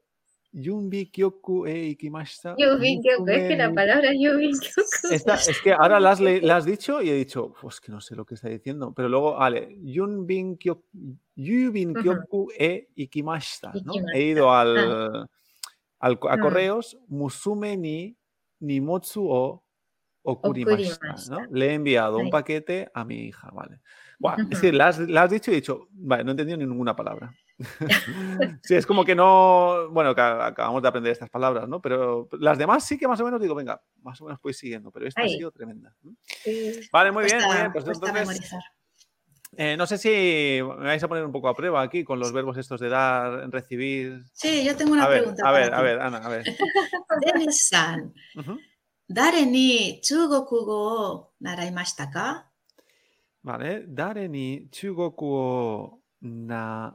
[0.54, 2.56] Yumbi Kyoku e Ikimashita.
[2.58, 5.14] Yumbi Kyoku, es que la palabra Yumbi Kyoku.
[5.50, 8.26] Es que ahora la has, has, dicho y he dicho, pues que no sé lo
[8.26, 8.94] que está diciendo.
[8.96, 10.88] Pero luego, vale, Yumbi Kyoku,
[11.36, 13.74] Yubin Kyoku e Ikimashita.
[14.14, 15.28] He ido al, ah.
[16.00, 16.40] al a mm.
[16.40, 18.16] correos, Musume ni
[18.64, 19.64] Nimotsu o
[20.26, 21.16] Okurimashita.
[21.30, 21.48] ¿no?
[21.52, 23.82] Le he enviado un paquete a mi hija, vale.
[24.20, 26.58] Buah, es que la has, la has dicho y he dicho, vale, no he entendido
[26.58, 27.34] ni ninguna palabra.
[28.64, 29.90] sí, es como que no.
[29.92, 31.82] Bueno, que acabamos de aprender estas palabras, ¿no?
[31.82, 34.92] Pero las demás sí que más o menos digo, venga, más o menos voy siguiendo,
[34.92, 35.94] pero esta ha sido tremenda.
[36.92, 37.72] Vale, muy bien, Cuesta- muy bien.
[37.74, 38.64] Pues entonces, memorizar.
[39.58, 40.10] Eh, no sé si
[40.62, 43.50] me vais a poner un poco a prueba aquí con los verbos estos de dar,
[43.52, 44.24] recibir.
[44.34, 45.52] Sí, yo tengo una a pregunta.
[45.52, 45.76] Ver, a ver, ti.
[45.76, 46.44] a ver, Ana, a ver.
[47.26, 48.14] Denis-san,
[49.08, 52.52] ¿dare ni chugoku go naraimashita ka?
[53.44, 56.90] Vale, ¿dare ni chugoku o na...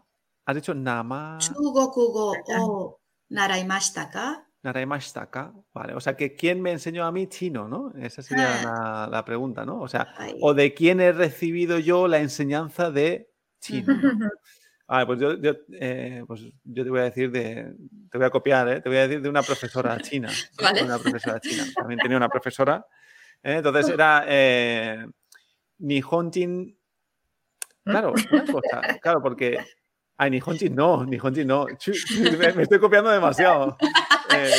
[0.47, 1.39] ¿Has dicho nama?
[1.39, 3.01] Chugoku go o
[3.31, 4.48] naraimashita ka?
[4.63, 5.53] Naraimashita ka?
[5.73, 7.93] Vale, o sea que ¿quién me enseñó a mí chino, no?
[8.01, 9.07] Esa sería Ah.
[9.07, 9.81] la, la pregunta, ¿no?
[9.81, 10.09] O sea,
[10.41, 13.31] o de quién he recibido yo la enseñanza de
[13.61, 13.95] chino.
[13.95, 14.31] ¿no?
[14.89, 17.75] Vale, pues yo, yo, eh, pues yo te voy a decir de.
[18.11, 18.81] Te voy a copiar, ¿eh?
[18.81, 20.31] Te voy a decir de una profesora china.
[20.63, 20.83] Vale.
[20.83, 21.65] Una profesora china.
[21.77, 22.87] También tenía una profesora.
[23.43, 23.57] ¿eh?
[23.57, 24.25] Entonces era.
[24.27, 25.07] Eh,
[25.79, 26.75] Nihonjin.
[27.85, 28.81] Claro, una cosa.
[29.03, 29.59] Claro, porque.
[30.17, 31.67] Ay, Nihonjin no, Nihonjin no.
[32.57, 33.77] Me estoy copiando demasiado.
[34.35, 34.51] Eh,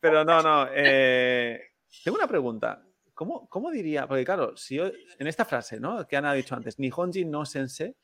[0.00, 0.68] pero no, no.
[0.74, 1.60] eh,
[2.02, 2.82] tengo una pregunta.
[3.14, 4.06] ¿Cómo, ¿Cómo diría?
[4.08, 6.06] Porque claro, si yo, en esta frase, ¿no?
[6.06, 7.94] Que Ana ha dicho antes, Nihonjin no sensei,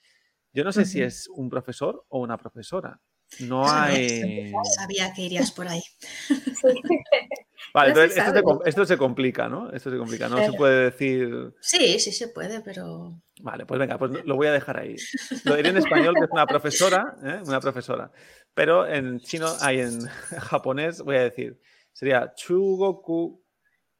[0.52, 3.00] yo no sé si es un profesor o una profesora.
[3.40, 4.52] No Eso no hay.
[4.76, 5.82] Sabía que irías por ahí.
[7.72, 8.22] Vale, entonces
[8.64, 9.70] esto, se complica, ¿no?
[9.70, 11.54] Esto se complica, no se eh, puede decir.
[11.60, 13.20] Sí, sí se puede, pero.
[13.40, 14.96] Vale, pues venga, pues lo voy a dejar ahí.
[15.44, 17.40] Lo diré en español, que es una profesora, ¿eh?
[17.46, 18.10] una profesora.
[18.54, 20.00] Pero en chino, hay en
[20.38, 21.60] japonés, voy a decir,
[21.92, 23.42] sería Chugoku.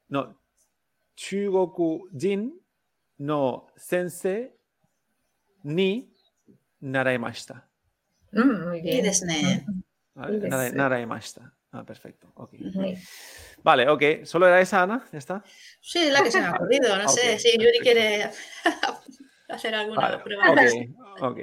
[0.09, 0.37] No,
[1.15, 2.59] Chugoku Jin
[3.19, 4.57] no sense
[5.63, 6.11] ni
[6.81, 7.67] Naraimashita.
[8.31, 9.05] Mm, muy bien.
[10.15, 10.71] ¿Vale?
[11.71, 12.31] Ah, perfecto.
[12.35, 12.97] Okay.
[13.63, 14.03] Vale, ok.
[14.23, 15.07] ¿Solo era esa, Ana?
[15.11, 15.43] ¿Ya está?
[15.81, 16.95] Sí, es la que se me ha ocurrido.
[16.97, 18.29] No Ok, sé si Yuri quiere
[19.49, 20.51] hacer alguna Vale, prueba.
[20.51, 20.59] ok,
[21.21, 21.39] ok.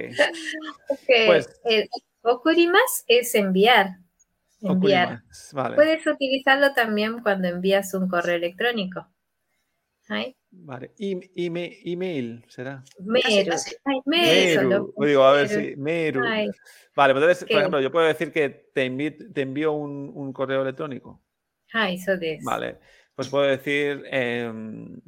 [0.89, 1.89] Ok, Pues- el
[2.21, 3.97] okurimas es enviar.
[4.61, 5.23] Enviar.
[5.53, 9.07] Vale, Puedes utilizarlo también cuando envías un correo electrónico.
[10.09, 10.91] Ay, vale.
[10.97, 12.83] Im- ime- email será.
[12.99, 13.53] Meru.
[13.85, 14.67] Ay, Meru.
[14.69, 14.93] Meru.
[14.97, 15.75] Digo, a ver si.
[15.77, 16.23] Meru.
[16.25, 16.49] Ay,
[16.95, 17.59] Vale, pues entonces, por Ok.
[17.59, 21.21] ejemplo, yo puedo decir que te, envi- te envío un, un correo electrónico.
[21.73, 22.79] Ay, eso de Vale,
[23.15, 24.03] pues puedo decir.
[24.11, 24.99] em,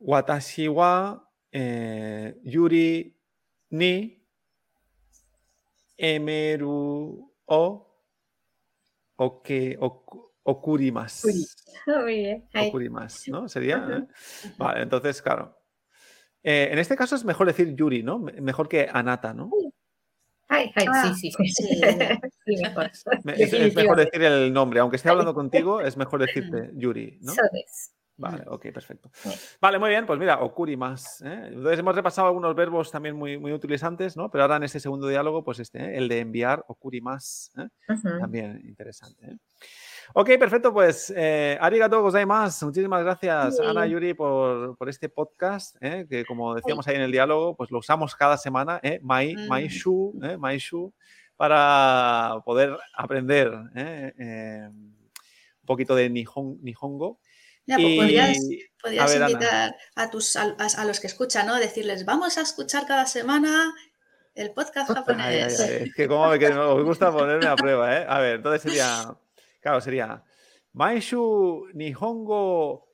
[0.00, 1.20] Watashi wa
[1.52, 3.16] eh, Yuri
[3.70, 4.22] ni
[5.96, 7.86] emeru o
[9.16, 11.28] oke oku- okurimasu.
[11.28, 11.44] Okuri.
[12.04, 12.48] Muy bien.
[12.52, 13.48] Ay, Okurimasu, ¿no?
[13.48, 13.76] Sería.
[13.90, 14.06] ¿eh?
[14.56, 15.58] Vale, entonces, claro.
[16.42, 18.18] Eh, en este caso es mejor decir Yuri, ¿no?
[18.18, 19.50] Me- Mejor que Anata, ¿no?
[20.48, 21.48] Ay, ay, Ah, sí, sí.
[21.48, 21.64] sí.
[22.44, 22.90] Sí, mejor.
[23.24, 24.80] Me- es, es mejor decir el nombre.
[24.80, 27.34] Aunque esté hablando contigo, es mejor decirte Yuri, ¿no?
[28.16, 29.10] Vale, ok, perfecto.
[29.60, 31.20] Vale, muy bien, pues mira, okurimas.
[31.22, 31.42] ¿eh?
[31.48, 34.30] Entonces hemos repasado algunos verbos también muy, muy utilizantes, ¿no?
[34.30, 35.98] Pero ahora en este segundo diálogo, pues este, ¿eh?
[35.98, 37.68] el de enviar, okurimas, ¿eh?
[38.18, 39.38] también interesante.
[40.14, 42.66] Ok, perfecto, pues eh, arigato gozaimasu.
[42.66, 46.06] Muchísimas gracias, Ana Yuri, por, por este podcast, ¿eh?
[46.08, 48.98] que como decíamos ahí en el diálogo, pues lo usamos cada semana, ¿eh?
[49.02, 49.48] Mai, Mm.
[49.48, 50.36] Maishu, ¿eh?
[50.38, 50.92] Maishu,
[51.36, 54.12] para poder aprender ¿eh?
[54.18, 57.20] Eh, un poquito de Nihon, Nihongo.
[57.66, 57.96] Ya, pues Y-
[58.82, 59.30] podrías, a Ana.
[59.30, 61.56] invitar a, tus, a, a los que escuchan, ¿no?
[61.56, 63.74] Decirles, vamos a escuchar cada semana
[64.34, 65.60] el podcast japonés.
[65.60, 68.06] ay, ay, Es que como me, que os gusta ponerme a prueba, ¿eh?
[68.08, 69.14] A ver, entonces sería,
[69.68, 70.24] claro, sería
[70.72, 72.88] Maishu Nihongo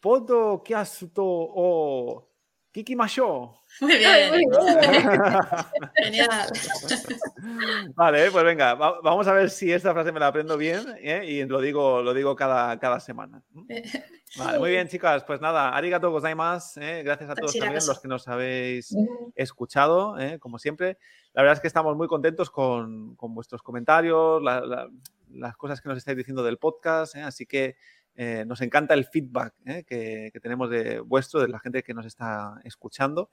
[0.00, 2.28] Podo Kiasuto o
[2.72, 3.54] Kikimasho.
[3.80, 4.50] Muy bien, muy bien.
[6.04, 6.46] genial.
[7.94, 11.22] Vale, pues venga, va- vamos a ver si esta frase me la aprendo bien ¿eh?
[11.26, 13.42] y lo digo, lo digo cada, cada semana.
[14.36, 15.24] Vale, muy bien, chicas.
[15.24, 16.80] Pues nada, arigato gozaimasu.
[16.80, 17.02] ¿eh?
[17.02, 18.94] Gracias a todos también los que nos habéis
[19.34, 20.38] escuchado, ¿eh?
[20.38, 20.98] como siempre.
[21.32, 24.88] La verdad es que estamos muy contentos con, con vuestros comentarios, la- la-
[25.30, 27.22] las cosas que nos estáis diciendo del podcast, ¿eh?
[27.22, 27.76] así que
[28.18, 29.84] eh, nos encanta el feedback ¿eh?
[29.86, 33.30] que, que tenemos de vuestro, de la gente que nos está escuchando.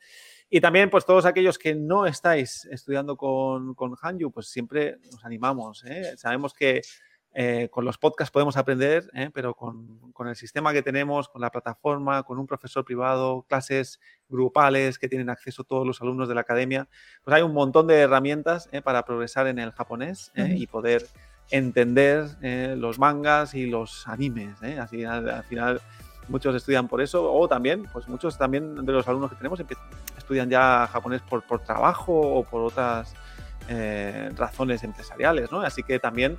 [0.49, 5.23] Y también, pues todos aquellos que no estáis estudiando con, con Hanyu, pues siempre nos
[5.23, 5.85] animamos.
[5.85, 6.15] ¿eh?
[6.17, 6.81] Sabemos que
[7.71, 12.21] con los podcasts podemos aprender, pero con, con el sistema que tenemos, con la plataforma,
[12.21, 16.87] con un profesor privado, clases grupales que tienen acceso todos los alumnos de la academia,
[17.23, 21.07] pues hay un montón de herramientas para progresar en el japonés y poder
[21.49, 24.61] entender eh, los mangas y los animes.
[24.63, 24.79] ¿eh?
[24.79, 25.81] Así al, al final
[26.27, 29.59] muchos estudian por eso o también, pues muchos también de los alumnos que tenemos
[30.17, 33.13] estudian ya japonés por, por trabajo o por otras
[33.67, 35.61] eh, razones empresariales, ¿no?
[35.61, 36.35] Así que también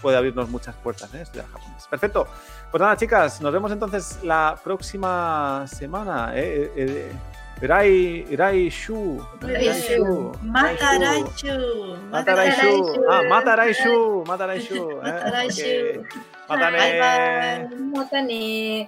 [0.00, 1.12] puede abrirnos muchas puertas.
[1.14, 1.86] Estudiar japonés.
[1.88, 2.26] Perfecto.
[2.70, 6.32] Pues nada, chicas, nos vemos entonces la próxima semana.
[7.64, 7.68] ¿Eh?
[7.68, 9.20] Eh, eh, Irai, Irai Shu.
[9.42, 10.32] Irai Shu.
[10.42, 11.56] Mataraichu.
[12.12, 12.74] Mataraishu.
[13.08, 14.24] Ah, Mataraishu.
[14.26, 15.00] Mataraishu.
[15.00, 15.12] ¿eh?
[15.12, 16.00] Mataraishu.
[16.00, 16.58] Ok.
[16.60, 16.78] Matane.
[16.78, 17.78] Bye, bye.
[17.92, 18.86] Mata ne.